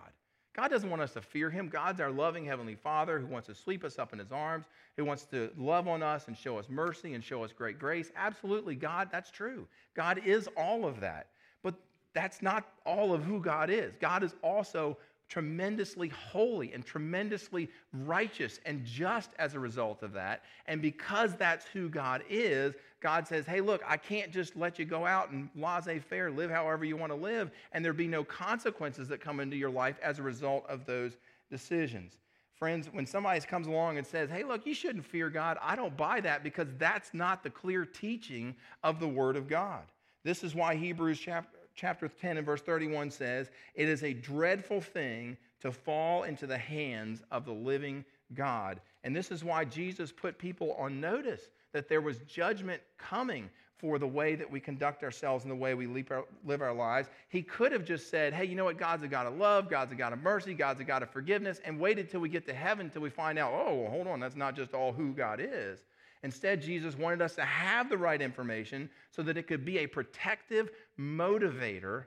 God 0.55 0.69
doesn't 0.69 0.89
want 0.89 1.01
us 1.01 1.13
to 1.13 1.21
fear 1.21 1.49
him. 1.49 1.69
God's 1.69 2.01
our 2.01 2.11
loving 2.11 2.45
Heavenly 2.45 2.75
Father 2.75 3.19
who 3.19 3.27
wants 3.27 3.47
to 3.47 3.55
sweep 3.55 3.83
us 3.83 3.99
up 3.99 4.13
in 4.13 4.19
his 4.19 4.31
arms, 4.31 4.65
who 4.97 5.05
wants 5.05 5.23
to 5.25 5.51
love 5.57 5.87
on 5.87 6.01
us 6.03 6.27
and 6.27 6.37
show 6.37 6.57
us 6.57 6.65
mercy 6.69 7.13
and 7.13 7.23
show 7.23 7.43
us 7.43 7.51
great 7.51 7.79
grace. 7.79 8.11
Absolutely, 8.15 8.75
God, 8.75 9.09
that's 9.11 9.31
true. 9.31 9.67
God 9.95 10.21
is 10.25 10.49
all 10.57 10.85
of 10.85 10.99
that. 10.99 11.27
But 11.63 11.75
that's 12.13 12.41
not 12.41 12.67
all 12.85 13.13
of 13.13 13.23
who 13.23 13.39
God 13.39 13.69
is. 13.69 13.93
God 14.01 14.23
is 14.23 14.33
also 14.41 14.97
tremendously 15.29 16.09
holy 16.09 16.73
and 16.73 16.85
tremendously 16.85 17.69
righteous 17.93 18.59
and 18.65 18.83
just 18.83 19.29
as 19.37 19.53
a 19.53 19.59
result 19.59 20.03
of 20.03 20.11
that. 20.13 20.43
And 20.65 20.81
because 20.81 21.35
that's 21.35 21.65
who 21.65 21.87
God 21.87 22.23
is, 22.29 22.73
God 22.99 23.27
says, 23.27 23.45
hey, 23.45 23.61
look, 23.61 23.81
I 23.87 23.95
can't 23.95 24.31
just 24.31 24.57
let 24.57 24.79
you 24.79 24.85
go 24.85 25.05
out 25.05 25.29
and 25.29 25.49
laissez 25.55 25.99
faire, 25.99 26.31
live 26.31 26.51
however 26.51 26.83
you 26.83 26.97
want 26.97 27.11
to 27.11 27.15
live, 27.15 27.51
and 27.71 27.85
there 27.85 27.93
be 27.93 28.07
no 28.07 28.23
consequences 28.23 29.07
that 29.07 29.21
come 29.21 29.39
into 29.39 29.55
your 29.55 29.69
life 29.69 29.97
as 30.03 30.19
a 30.19 30.23
result 30.23 30.65
of 30.67 30.85
those 30.85 31.15
decisions. 31.49 32.17
Friends, 32.55 32.89
when 32.91 33.05
somebody 33.05 33.39
comes 33.41 33.67
along 33.67 33.97
and 33.97 34.05
says, 34.05 34.29
hey, 34.29 34.43
look, 34.43 34.65
you 34.65 34.73
shouldn't 34.73 35.05
fear 35.05 35.29
God, 35.29 35.57
I 35.61 35.77
don't 35.77 35.95
buy 35.95 36.19
that 36.21 36.43
because 36.43 36.67
that's 36.77 37.13
not 37.13 37.41
the 37.41 37.49
clear 37.49 37.85
teaching 37.85 38.53
of 38.83 38.99
the 38.99 39.07
Word 39.07 39.37
of 39.37 39.47
God. 39.47 39.83
This 40.25 40.43
is 40.43 40.53
why 40.53 40.75
Hebrews 40.75 41.19
chapter, 41.19 41.58
chapter 41.79 42.09
10 42.09 42.37
and 42.37 42.45
verse 42.45 42.61
31 42.61 43.09
says, 43.09 43.49
It 43.73 43.87
is 43.87 44.03
a 44.03 44.13
dreadful 44.13 44.81
thing 44.81 45.37
to 45.61 45.71
fall 45.71 46.23
into 46.23 46.45
the 46.45 46.57
hands 46.57 47.23
of 47.31 47.45
the 47.45 47.53
living 47.53 48.03
God. 48.33 48.81
And 49.03 49.15
this 49.15 49.31
is 49.31 49.43
why 49.43 49.63
Jesus 49.65 50.11
put 50.11 50.37
people 50.37 50.73
on 50.73 50.99
notice 50.99 51.49
that 51.71 51.87
there 51.87 52.01
was 52.01 52.17
judgment 52.19 52.81
coming 52.97 53.49
for 53.77 53.97
the 53.97 54.07
way 54.07 54.35
that 54.35 54.49
we 54.49 54.59
conduct 54.59 55.03
ourselves 55.03 55.45
and 55.45 55.51
the 55.51 55.55
way 55.55 55.73
we 55.73 55.87
live 55.87 56.61
our 56.61 56.73
lives. 56.73 57.07
He 57.29 57.41
could 57.41 57.71
have 57.71 57.85
just 57.85 58.09
said, 58.09 58.33
hey, 58.33 58.43
you 58.43 58.55
know 58.55 58.65
what? 58.65 58.77
God's 58.77 59.03
a 59.03 59.07
God 59.07 59.25
of 59.25 59.37
love, 59.37 59.69
God's 59.69 59.93
a 59.93 59.95
God 59.95 60.11
of 60.11 60.21
mercy, 60.21 60.53
God's 60.53 60.81
a 60.81 60.83
God 60.83 61.01
of 61.01 61.09
forgiveness, 61.09 61.61
and 61.63 61.79
waited 61.79 62.11
till 62.11 62.19
we 62.19 62.27
get 62.27 62.45
to 62.47 62.53
heaven 62.53 62.87
until 62.87 63.01
we 63.01 63.09
find 63.09 63.39
out, 63.39 63.53
oh, 63.53 63.73
well, 63.75 63.89
hold 63.89 64.07
on, 64.07 64.19
that's 64.19 64.35
not 64.35 64.53
just 64.53 64.73
all 64.73 64.91
who 64.91 65.13
God 65.13 65.39
is. 65.41 65.79
Instead, 66.23 66.61
Jesus 66.61 66.97
wanted 66.97 67.21
us 67.21 67.35
to 67.35 67.45
have 67.45 67.89
the 67.89 67.97
right 67.97 68.21
information 68.21 68.89
so 69.11 69.23
that 69.23 69.37
it 69.37 69.47
could 69.47 69.63
be 69.63 69.79
a 69.79 69.87
protective 69.87 70.69
motivator 70.99 72.05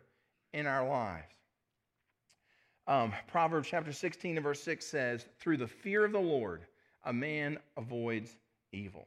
in 0.53 0.67
our 0.67 0.87
lives. 0.87 1.33
Um, 2.87 3.13
Proverbs 3.29 3.69
chapter 3.71 3.93
16 3.93 4.37
and 4.37 4.45
verse 4.45 4.63
6 4.63 4.85
says, 4.85 5.27
Through 5.39 5.59
the 5.59 5.67
fear 5.67 6.05
of 6.05 6.13
the 6.13 6.19
Lord, 6.19 6.67
a 7.05 7.13
man 7.13 7.59
avoids 7.77 8.37
evil. 8.73 9.07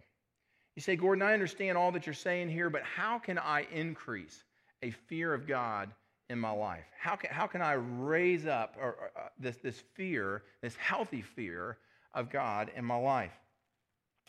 You 0.75 0.81
say, 0.81 0.95
Gordon, 0.95 1.21
I 1.21 1.33
understand 1.33 1.77
all 1.77 1.91
that 1.91 2.05
you're 2.05 2.13
saying 2.13 2.49
here, 2.49 2.69
but 2.69 2.83
how 2.83 3.19
can 3.19 3.37
I 3.37 3.67
increase 3.71 4.43
a 4.81 4.91
fear 4.91 5.33
of 5.33 5.47
God 5.47 5.91
in 6.29 6.39
my 6.39 6.51
life? 6.51 6.85
How 6.99 7.15
can, 7.15 7.29
how 7.31 7.47
can 7.47 7.61
I 7.61 7.73
raise 7.73 8.45
up 8.45 8.75
or, 8.79 8.87
or, 8.87 9.11
uh, 9.15 9.27
this, 9.39 9.57
this 9.57 9.83
fear, 9.93 10.43
this 10.61 10.75
healthy 10.75 11.21
fear 11.21 11.77
of 12.13 12.29
God 12.29 12.71
in 12.75 12.83
my 12.83 12.97
life? 12.97 13.31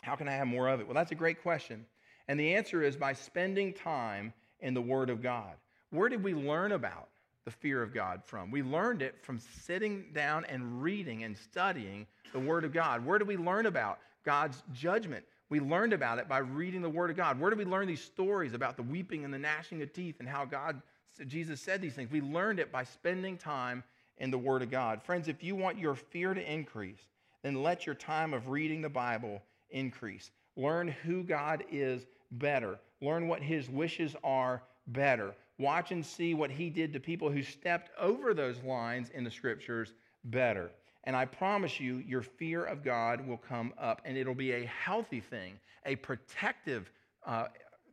How 0.07 0.15
can 0.15 0.29
I 0.29 0.33
have 0.33 0.47
more 0.47 0.69
of 0.69 0.79
it? 0.79 0.87
Well, 0.87 0.95
that's 0.95 1.11
a 1.11 1.15
great 1.15 1.43
question. 1.43 1.85
And 2.29 2.39
the 2.39 2.55
answer 2.55 2.81
is 2.81 2.95
by 2.95 3.11
spending 3.11 3.73
time 3.73 4.31
in 4.61 4.73
the 4.73 4.81
Word 4.81 5.09
of 5.09 5.21
God. 5.21 5.51
Where 5.89 6.07
did 6.07 6.23
we 6.23 6.33
learn 6.33 6.71
about 6.71 7.09
the 7.43 7.51
fear 7.51 7.83
of 7.83 7.93
God 7.93 8.23
from? 8.23 8.49
We 8.49 8.63
learned 8.63 9.01
it 9.01 9.15
from 9.21 9.39
sitting 9.65 10.05
down 10.13 10.45
and 10.45 10.81
reading 10.81 11.23
and 11.23 11.37
studying 11.37 12.07
the 12.31 12.39
Word 12.39 12.63
of 12.63 12.71
God. 12.71 13.05
Where 13.05 13.19
do 13.19 13.25
we 13.25 13.35
learn 13.35 13.65
about 13.65 13.99
God's 14.23 14.63
judgment? 14.73 15.25
We 15.49 15.59
learned 15.59 15.91
about 15.91 16.19
it 16.19 16.29
by 16.29 16.37
reading 16.37 16.81
the 16.81 16.89
Word 16.89 17.09
of 17.09 17.17
God. 17.17 17.37
Where 17.37 17.49
did 17.49 17.59
we 17.59 17.65
learn 17.65 17.87
these 17.87 18.01
stories 18.01 18.53
about 18.53 18.77
the 18.77 18.83
weeping 18.83 19.25
and 19.25 19.33
the 19.33 19.37
gnashing 19.37 19.81
of 19.81 19.91
teeth 19.91 20.15
and 20.19 20.27
how 20.29 20.45
God, 20.45 20.81
Jesus 21.27 21.59
said 21.59 21.81
these 21.81 21.95
things? 21.95 22.09
We 22.09 22.21
learned 22.21 22.61
it 22.61 22.71
by 22.71 22.85
spending 22.85 23.37
time 23.37 23.83
in 24.19 24.31
the 24.31 24.37
Word 24.37 24.61
of 24.61 24.71
God. 24.71 25.03
Friends, 25.03 25.27
if 25.27 25.43
you 25.43 25.57
want 25.57 25.77
your 25.77 25.95
fear 25.95 26.33
to 26.33 26.53
increase, 26.53 27.01
then 27.43 27.61
let 27.61 27.85
your 27.85 27.95
time 27.95 28.33
of 28.33 28.47
reading 28.47 28.81
the 28.81 28.89
Bible 28.89 29.41
increase. 29.69 30.31
Learn 30.55 30.87
who 30.87 31.23
God 31.23 31.63
is 31.71 32.05
better. 32.31 32.79
Learn 33.01 33.27
what 33.27 33.41
His 33.41 33.69
wishes 33.69 34.15
are 34.23 34.63
better. 34.87 35.35
Watch 35.59 35.91
and 35.91 36.05
see 36.05 36.33
what 36.33 36.51
He 36.51 36.69
did 36.69 36.93
to 36.93 36.99
people 36.99 37.29
who 37.29 37.43
stepped 37.43 37.91
over 37.99 38.33
those 38.33 38.61
lines 38.63 39.09
in 39.13 39.23
the 39.23 39.31
Scriptures 39.31 39.93
better. 40.25 40.71
And 41.03 41.15
I 41.15 41.25
promise 41.25 41.79
you, 41.79 42.03
your 42.05 42.21
fear 42.21 42.65
of 42.65 42.83
God 42.83 43.25
will 43.25 43.37
come 43.37 43.73
up, 43.77 44.01
and 44.03 44.17
it'll 44.17 44.35
be 44.35 44.51
a 44.51 44.65
healthy 44.65 45.21
thing, 45.21 45.59
a 45.85 45.95
protective 45.95 46.91
uh, 47.25 47.47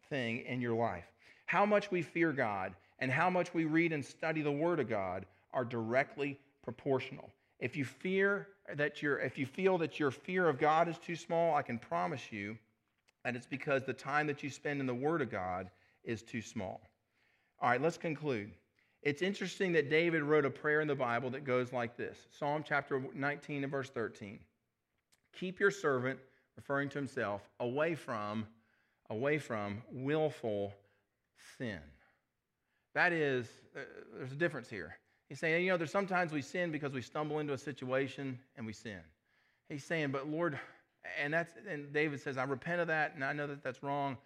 thing 0.08 0.40
in 0.46 0.60
your 0.60 0.74
life. 0.74 1.04
How 1.46 1.64
much 1.64 1.90
we 1.90 2.02
fear 2.02 2.32
God 2.32 2.74
and 2.98 3.10
how 3.10 3.30
much 3.30 3.52
we 3.54 3.64
read 3.64 3.92
and 3.92 4.04
study 4.04 4.42
the 4.42 4.50
Word 4.50 4.80
of 4.80 4.88
God 4.88 5.26
are 5.52 5.64
directly 5.64 6.38
proportional. 6.62 7.30
If 7.64 7.78
you 7.78 7.86
fear 7.86 8.48
that 8.74 9.00
your, 9.00 9.18
if 9.20 9.38
you 9.38 9.46
feel 9.46 9.78
that 9.78 9.98
your 9.98 10.10
fear 10.10 10.50
of 10.50 10.58
God 10.58 10.86
is 10.86 10.98
too 10.98 11.16
small, 11.16 11.54
I 11.54 11.62
can 11.62 11.78
promise 11.78 12.30
you 12.30 12.58
that 13.24 13.34
it's 13.34 13.46
because 13.46 13.84
the 13.84 13.94
time 13.94 14.26
that 14.26 14.42
you 14.42 14.50
spend 14.50 14.80
in 14.80 14.86
the 14.86 14.94
Word 14.94 15.22
of 15.22 15.30
God 15.30 15.70
is 16.04 16.20
too 16.22 16.42
small. 16.42 16.82
All 17.62 17.70
right, 17.70 17.80
let's 17.80 17.96
conclude. 17.96 18.50
It's 19.00 19.22
interesting 19.22 19.72
that 19.72 19.88
David 19.88 20.24
wrote 20.24 20.44
a 20.44 20.50
prayer 20.50 20.82
in 20.82 20.88
the 20.88 20.94
Bible 20.94 21.30
that 21.30 21.44
goes 21.44 21.72
like 21.72 21.96
this 21.96 22.18
Psalm 22.38 22.62
chapter 22.68 23.02
19 23.14 23.62
and 23.62 23.72
verse 23.72 23.88
13. 23.88 24.40
Keep 25.32 25.58
your 25.58 25.70
servant, 25.70 26.18
referring 26.56 26.90
to 26.90 26.98
himself, 26.98 27.48
away 27.60 27.94
from, 27.94 28.46
away 29.08 29.38
from 29.38 29.82
willful 29.90 30.74
sin. 31.56 31.80
That 32.94 33.14
is, 33.14 33.48
uh, 33.74 33.80
there's 34.18 34.32
a 34.32 34.36
difference 34.36 34.68
here. 34.68 34.98
He's 35.28 35.38
saying, 35.38 35.64
you 35.64 35.70
know, 35.70 35.76
there's 35.76 35.90
sometimes 35.90 36.32
we 36.32 36.42
sin 36.42 36.70
because 36.70 36.92
we 36.92 37.00
stumble 37.00 37.38
into 37.38 37.52
a 37.52 37.58
situation 37.58 38.38
and 38.56 38.66
we 38.66 38.72
sin. 38.72 39.00
He's 39.68 39.84
saying, 39.84 40.10
but 40.10 40.28
Lord, 40.28 40.58
and 41.20 41.32
that's 41.32 41.52
and 41.68 41.92
David 41.92 42.20
says, 42.20 42.36
I 42.36 42.44
repent 42.44 42.80
of 42.80 42.88
that, 42.88 43.14
and 43.14 43.24
I 43.24 43.32
know 43.32 43.46
that 43.46 43.62
that's 43.62 43.82
wrong, 43.82 44.16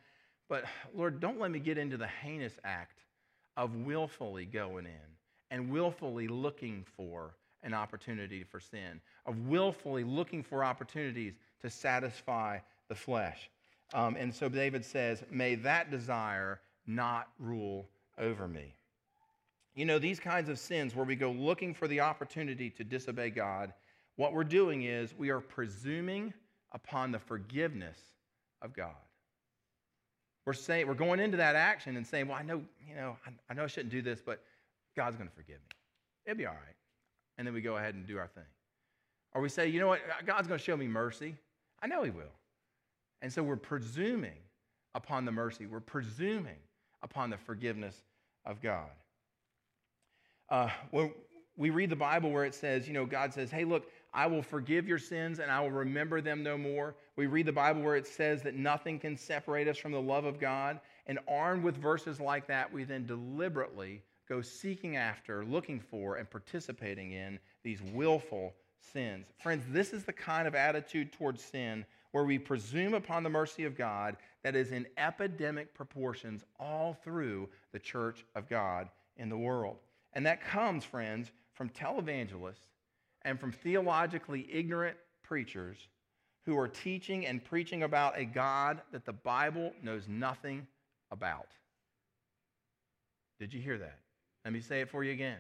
but 0.48 0.64
Lord, 0.94 1.20
don't 1.20 1.38
let 1.38 1.50
me 1.50 1.58
get 1.58 1.78
into 1.78 1.96
the 1.96 2.06
heinous 2.06 2.58
act 2.64 3.00
of 3.56 3.74
willfully 3.74 4.44
going 4.44 4.86
in 4.86 5.08
and 5.50 5.70
willfully 5.70 6.28
looking 6.28 6.84
for 6.96 7.34
an 7.62 7.74
opportunity 7.74 8.44
for 8.44 8.60
sin, 8.60 9.00
of 9.26 9.48
willfully 9.48 10.04
looking 10.04 10.42
for 10.42 10.64
opportunities 10.64 11.34
to 11.60 11.70
satisfy 11.70 12.58
the 12.88 12.94
flesh. 12.94 13.50
Um, 13.94 14.16
and 14.16 14.34
so 14.34 14.48
David 14.48 14.84
says, 14.84 15.24
May 15.30 15.54
that 15.56 15.90
desire 15.90 16.60
not 16.86 17.28
rule 17.38 17.88
over 18.18 18.48
me. 18.48 18.74
You 19.78 19.84
know, 19.84 20.00
these 20.00 20.18
kinds 20.18 20.48
of 20.48 20.58
sins 20.58 20.96
where 20.96 21.04
we 21.04 21.14
go 21.14 21.30
looking 21.30 21.72
for 21.72 21.86
the 21.86 22.00
opportunity 22.00 22.68
to 22.68 22.82
disobey 22.82 23.30
God, 23.30 23.72
what 24.16 24.32
we're 24.32 24.42
doing 24.42 24.82
is 24.82 25.14
we 25.16 25.30
are 25.30 25.38
presuming 25.38 26.34
upon 26.72 27.12
the 27.12 27.20
forgiveness 27.20 27.96
of 28.60 28.74
God. 28.74 28.96
We're 30.44 30.54
saying 30.54 30.88
we're 30.88 30.94
going 30.94 31.20
into 31.20 31.36
that 31.36 31.54
action 31.54 31.96
and 31.96 32.04
saying, 32.04 32.26
"Well, 32.26 32.36
I 32.36 32.42
know, 32.42 32.60
you 32.88 32.96
know, 32.96 33.16
I, 33.24 33.30
I 33.48 33.54
know 33.54 33.62
I 33.62 33.66
shouldn't 33.68 33.92
do 33.92 34.02
this, 34.02 34.20
but 34.20 34.42
God's 34.96 35.16
going 35.16 35.28
to 35.28 35.34
forgive 35.36 35.60
me. 35.60 35.76
It'll 36.26 36.36
be 36.36 36.46
all 36.46 36.54
right." 36.54 36.76
And 37.36 37.46
then 37.46 37.54
we 37.54 37.60
go 37.60 37.76
ahead 37.76 37.94
and 37.94 38.04
do 38.04 38.18
our 38.18 38.26
thing. 38.26 38.50
Or 39.32 39.40
we 39.40 39.48
say, 39.48 39.68
"You 39.68 39.78
know 39.78 39.86
what? 39.86 40.00
God's 40.26 40.48
going 40.48 40.58
to 40.58 40.64
show 40.64 40.76
me 40.76 40.88
mercy. 40.88 41.36
I 41.80 41.86
know 41.86 42.02
He 42.02 42.10
will." 42.10 42.34
And 43.22 43.32
so 43.32 43.44
we're 43.44 43.54
presuming 43.54 44.40
upon 44.96 45.24
the 45.24 45.30
mercy. 45.30 45.66
We're 45.66 45.78
presuming 45.78 46.58
upon 47.00 47.30
the 47.30 47.38
forgiveness 47.38 48.02
of 48.44 48.60
God. 48.60 48.90
Uh, 50.48 50.70
when 50.90 51.12
we 51.56 51.70
read 51.70 51.90
the 51.90 51.96
Bible 51.96 52.30
where 52.30 52.44
it 52.44 52.54
says, 52.54 52.86
you 52.86 52.94
know, 52.94 53.04
God 53.04 53.34
says, 53.34 53.50
"Hey, 53.50 53.64
look, 53.64 53.90
I 54.12 54.26
will 54.26 54.42
forgive 54.42 54.88
your 54.88 54.98
sins 54.98 55.38
and 55.38 55.50
I 55.50 55.60
will 55.60 55.70
remember 55.70 56.20
them 56.20 56.42
no 56.42 56.56
more. 56.56 56.94
We 57.16 57.26
read 57.26 57.46
the 57.46 57.52
Bible 57.52 57.82
where 57.82 57.96
it 57.96 58.06
says 58.06 58.42
that 58.42 58.54
nothing 58.54 58.98
can 58.98 59.16
separate 59.16 59.68
us 59.68 59.76
from 59.76 59.92
the 59.92 60.00
love 60.00 60.24
of 60.24 60.40
God. 60.40 60.80
And 61.06 61.18
armed 61.28 61.62
with 61.62 61.76
verses 61.76 62.20
like 62.20 62.46
that, 62.46 62.72
we 62.72 62.84
then 62.84 63.06
deliberately 63.06 64.02
go 64.28 64.42
seeking 64.42 64.96
after, 64.96 65.44
looking 65.44 65.80
for, 65.80 66.16
and 66.16 66.28
participating 66.28 67.12
in 67.12 67.38
these 67.62 67.80
willful 67.94 68.54
sins. 68.92 69.26
Friends, 69.38 69.64
this 69.70 69.92
is 69.92 70.04
the 70.04 70.12
kind 70.12 70.46
of 70.46 70.54
attitude 70.54 71.12
towards 71.12 71.42
sin 71.42 71.84
where 72.12 72.24
we 72.24 72.38
presume 72.38 72.94
upon 72.94 73.22
the 73.22 73.30
mercy 73.30 73.64
of 73.64 73.76
God 73.76 74.16
that 74.42 74.56
is 74.56 74.72
in 74.72 74.86
epidemic 74.96 75.74
proportions 75.74 76.44
all 76.58 76.94
through 77.04 77.48
the 77.72 77.78
church 77.78 78.24
of 78.34 78.48
God 78.48 78.88
in 79.16 79.28
the 79.28 79.36
world. 79.36 79.76
And 80.12 80.26
that 80.26 80.42
comes, 80.42 80.84
friends, 80.84 81.30
from 81.54 81.68
televangelists 81.70 82.66
and 83.22 83.38
from 83.38 83.52
theologically 83.52 84.48
ignorant 84.50 84.96
preachers 85.22 85.76
who 86.46 86.56
are 86.56 86.68
teaching 86.68 87.26
and 87.26 87.44
preaching 87.44 87.82
about 87.82 88.18
a 88.18 88.24
God 88.24 88.80
that 88.92 89.04
the 89.04 89.12
Bible 89.12 89.72
knows 89.82 90.08
nothing 90.08 90.66
about. 91.10 91.48
Did 93.38 93.52
you 93.52 93.60
hear 93.60 93.78
that? 93.78 93.98
Let 94.44 94.54
me 94.54 94.60
say 94.60 94.80
it 94.80 94.88
for 94.88 95.04
you 95.04 95.12
again. 95.12 95.38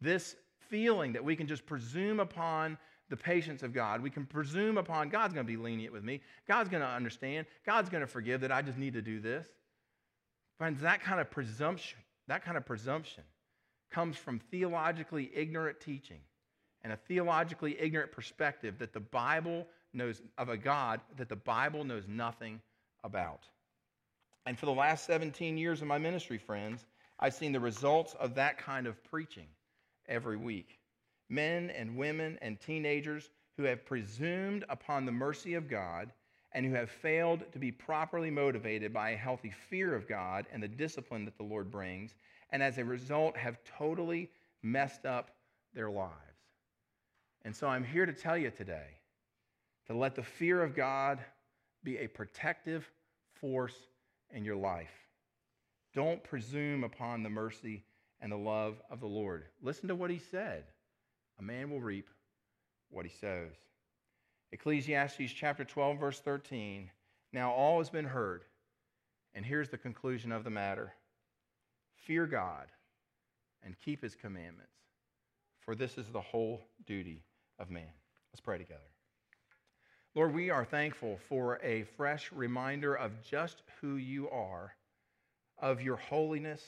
This 0.00 0.36
feeling 0.68 1.12
that 1.12 1.24
we 1.24 1.36
can 1.36 1.46
just 1.46 1.64
presume 1.64 2.20
upon 2.20 2.76
the 3.08 3.16
patience 3.16 3.62
of 3.62 3.72
God, 3.72 4.02
we 4.02 4.10
can 4.10 4.26
presume 4.26 4.78
upon 4.78 5.08
God's 5.08 5.34
going 5.34 5.46
to 5.46 5.50
be 5.50 5.56
lenient 5.56 5.92
with 5.92 6.04
me, 6.04 6.20
God's 6.46 6.68
going 6.68 6.82
to 6.82 6.88
understand, 6.88 7.46
God's 7.64 7.88
going 7.88 8.00
to 8.00 8.06
forgive 8.06 8.40
that 8.40 8.52
I 8.52 8.62
just 8.62 8.78
need 8.78 8.94
to 8.94 9.02
do 9.02 9.20
this. 9.20 9.46
Friends, 10.58 10.80
that 10.82 11.02
kind 11.02 11.20
of 11.20 11.30
presumption, 11.30 11.98
that 12.28 12.44
kind 12.44 12.56
of 12.56 12.64
presumption 12.64 13.24
comes 13.92 14.16
from 14.16 14.40
theologically 14.50 15.30
ignorant 15.34 15.80
teaching 15.80 16.20
and 16.82 16.92
a 16.92 16.96
theologically 16.96 17.78
ignorant 17.80 18.12
perspective 18.12 18.78
that 18.78 18.92
the 18.92 19.00
Bible 19.00 19.66
knows 19.92 20.20
of 20.38 20.48
a 20.48 20.56
God 20.56 21.00
that 21.16 21.28
the 21.28 21.36
Bible 21.36 21.84
knows 21.84 22.04
nothing 22.08 22.60
about. 23.04 23.44
And 24.46 24.58
for 24.58 24.66
the 24.66 24.72
last 24.72 25.06
17 25.06 25.56
years 25.56 25.82
of 25.82 25.88
my 25.88 25.98
ministry, 25.98 26.38
friends, 26.38 26.84
I've 27.20 27.34
seen 27.34 27.52
the 27.52 27.60
results 27.60 28.14
of 28.18 28.34
that 28.34 28.58
kind 28.58 28.86
of 28.86 29.02
preaching 29.04 29.46
every 30.08 30.36
week. 30.36 30.78
Men 31.28 31.70
and 31.70 31.96
women 31.96 32.38
and 32.42 32.60
teenagers 32.60 33.30
who 33.56 33.64
have 33.64 33.86
presumed 33.86 34.64
upon 34.68 35.06
the 35.06 35.12
mercy 35.12 35.54
of 35.54 35.68
God 35.68 36.12
and 36.52 36.66
who 36.66 36.74
have 36.74 36.90
failed 36.90 37.44
to 37.52 37.58
be 37.58 37.70
properly 37.70 38.30
motivated 38.30 38.92
by 38.92 39.10
a 39.10 39.16
healthy 39.16 39.52
fear 39.70 39.94
of 39.94 40.08
God 40.08 40.46
and 40.52 40.62
the 40.62 40.68
discipline 40.68 41.24
that 41.24 41.36
the 41.36 41.44
Lord 41.44 41.70
brings, 41.70 42.14
and 42.52 42.62
as 42.62 42.78
a 42.78 42.84
result 42.84 43.36
have 43.36 43.58
totally 43.64 44.30
messed 44.62 45.06
up 45.06 45.30
their 45.74 45.90
lives. 45.90 46.12
And 47.44 47.56
so 47.56 47.66
I'm 47.66 47.82
here 47.82 48.06
to 48.06 48.12
tell 48.12 48.36
you 48.36 48.50
today 48.50 48.98
to 49.86 49.94
let 49.94 50.14
the 50.14 50.22
fear 50.22 50.62
of 50.62 50.76
God 50.76 51.18
be 51.82 51.98
a 51.98 52.06
protective 52.06 52.88
force 53.40 53.74
in 54.30 54.44
your 54.44 54.56
life. 54.56 54.92
Don't 55.94 56.22
presume 56.22 56.84
upon 56.84 57.22
the 57.22 57.30
mercy 57.30 57.82
and 58.20 58.30
the 58.30 58.36
love 58.36 58.80
of 58.90 59.00
the 59.00 59.06
Lord. 59.06 59.46
Listen 59.60 59.88
to 59.88 59.94
what 59.94 60.10
he 60.10 60.18
said 60.18 60.64
a 61.38 61.42
man 61.42 61.70
will 61.70 61.80
reap 61.80 62.08
what 62.90 63.06
he 63.06 63.10
sows. 63.10 63.56
Ecclesiastes 64.52 65.32
chapter 65.32 65.64
12, 65.64 65.98
verse 65.98 66.20
13. 66.20 66.90
Now 67.32 67.50
all 67.52 67.78
has 67.78 67.88
been 67.88 68.04
heard, 68.04 68.44
and 69.34 69.44
here's 69.44 69.70
the 69.70 69.78
conclusion 69.78 70.30
of 70.30 70.44
the 70.44 70.50
matter 70.50 70.92
fear 72.06 72.26
God 72.26 72.66
and 73.64 73.74
keep 73.84 74.02
his 74.02 74.14
commandments, 74.14 74.72
for 75.60 75.74
this 75.74 75.98
is 75.98 76.06
the 76.08 76.20
whole 76.20 76.62
duty 76.86 77.22
of 77.58 77.70
man. 77.70 77.92
Let's 78.32 78.40
pray 78.40 78.58
together. 78.58 78.80
Lord, 80.14 80.34
we 80.34 80.50
are 80.50 80.64
thankful 80.64 81.18
for 81.28 81.58
a 81.62 81.84
fresh 81.96 82.30
reminder 82.32 82.94
of 82.94 83.12
just 83.22 83.62
who 83.80 83.96
you 83.96 84.28
are, 84.30 84.74
of 85.58 85.80
your 85.80 85.96
holiness, 85.96 86.62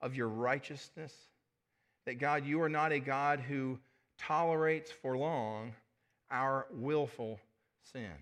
of 0.00 0.14
your 0.14 0.28
righteousness. 0.28 1.12
That 2.06 2.18
God, 2.18 2.46
you 2.46 2.62
are 2.62 2.68
not 2.68 2.92
a 2.92 3.00
God 3.00 3.40
who 3.40 3.78
tolerates 4.18 4.90
for 4.90 5.16
long 5.16 5.72
our 6.30 6.66
willful 6.72 7.40
sin. 7.92 8.12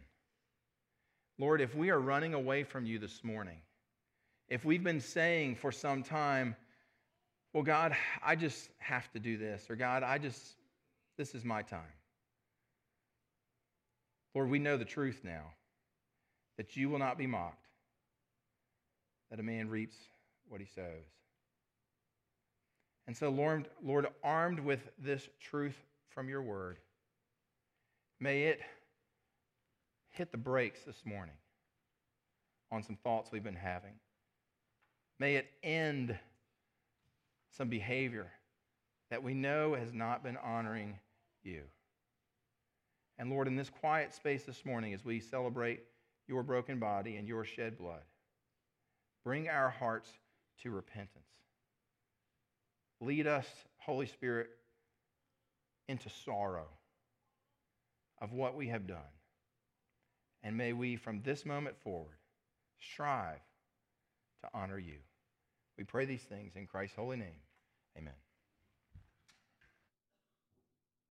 Lord, 1.38 1.60
if 1.60 1.74
we 1.74 1.90
are 1.90 2.00
running 2.00 2.34
away 2.34 2.64
from 2.64 2.86
you 2.86 2.98
this 2.98 3.22
morning, 3.22 3.58
if 4.48 4.64
we've 4.64 4.82
been 4.82 5.00
saying 5.00 5.56
for 5.56 5.70
some 5.70 6.02
time, 6.02 6.56
well, 7.52 7.62
God, 7.62 7.94
I 8.22 8.36
just 8.36 8.68
have 8.78 9.10
to 9.12 9.18
do 9.18 9.36
this, 9.36 9.66
or 9.68 9.76
God, 9.76 10.02
I 10.02 10.18
just, 10.18 10.42
this 11.16 11.34
is 11.34 11.44
my 11.44 11.62
time. 11.62 11.80
Lord, 14.34 14.50
we 14.50 14.58
know 14.58 14.76
the 14.76 14.84
truth 14.84 15.20
now 15.24 15.52
that 16.56 16.76
you 16.76 16.90
will 16.90 16.98
not 16.98 17.18
be 17.18 17.26
mocked, 17.26 17.66
that 19.30 19.40
a 19.40 19.42
man 19.42 19.68
reaps 19.68 19.96
what 20.48 20.60
he 20.60 20.66
sows. 20.66 21.06
And 23.06 23.16
so, 23.16 23.30
Lord, 23.30 23.68
Lord, 23.82 24.06
armed 24.22 24.60
with 24.60 24.80
this 24.98 25.26
truth 25.40 25.76
from 26.10 26.28
your 26.28 26.42
word, 26.42 26.78
may 28.20 28.44
it 28.44 28.60
hit 30.10 30.30
the 30.30 30.38
brakes 30.38 30.80
this 30.84 31.00
morning 31.06 31.34
on 32.70 32.82
some 32.82 32.96
thoughts 32.96 33.32
we've 33.32 33.42
been 33.42 33.54
having. 33.54 33.92
May 35.18 35.36
it 35.36 35.50
end 35.62 36.16
some 37.50 37.68
behavior 37.68 38.30
that 39.10 39.22
we 39.22 39.34
know 39.34 39.74
has 39.74 39.92
not 39.92 40.22
been 40.22 40.36
honoring 40.36 40.98
you. 41.42 41.62
And 43.18 43.30
Lord, 43.30 43.48
in 43.48 43.56
this 43.56 43.70
quiet 43.70 44.14
space 44.14 44.44
this 44.44 44.64
morning, 44.64 44.94
as 44.94 45.04
we 45.04 45.18
celebrate 45.18 45.80
your 46.28 46.42
broken 46.42 46.78
body 46.78 47.16
and 47.16 47.26
your 47.26 47.44
shed 47.44 47.76
blood, 47.76 48.02
bring 49.24 49.48
our 49.48 49.70
hearts 49.70 50.10
to 50.62 50.70
repentance. 50.70 51.24
Lead 53.00 53.26
us, 53.26 53.46
Holy 53.78 54.06
Spirit, 54.06 54.50
into 55.88 56.08
sorrow 56.24 56.68
of 58.20 58.32
what 58.32 58.54
we 58.54 58.68
have 58.68 58.86
done. 58.86 58.98
And 60.42 60.56
may 60.56 60.72
we, 60.72 60.96
from 60.96 61.22
this 61.22 61.44
moment 61.44 61.76
forward, 61.82 62.18
strive 62.78 63.40
to 64.42 64.48
honor 64.54 64.78
you. 64.78 64.98
We 65.78 65.84
pray 65.84 66.04
these 66.04 66.22
things 66.22 66.56
in 66.56 66.66
Christ's 66.66 66.96
holy 66.96 67.16
name. 67.16 67.40
Amen. 67.96 68.14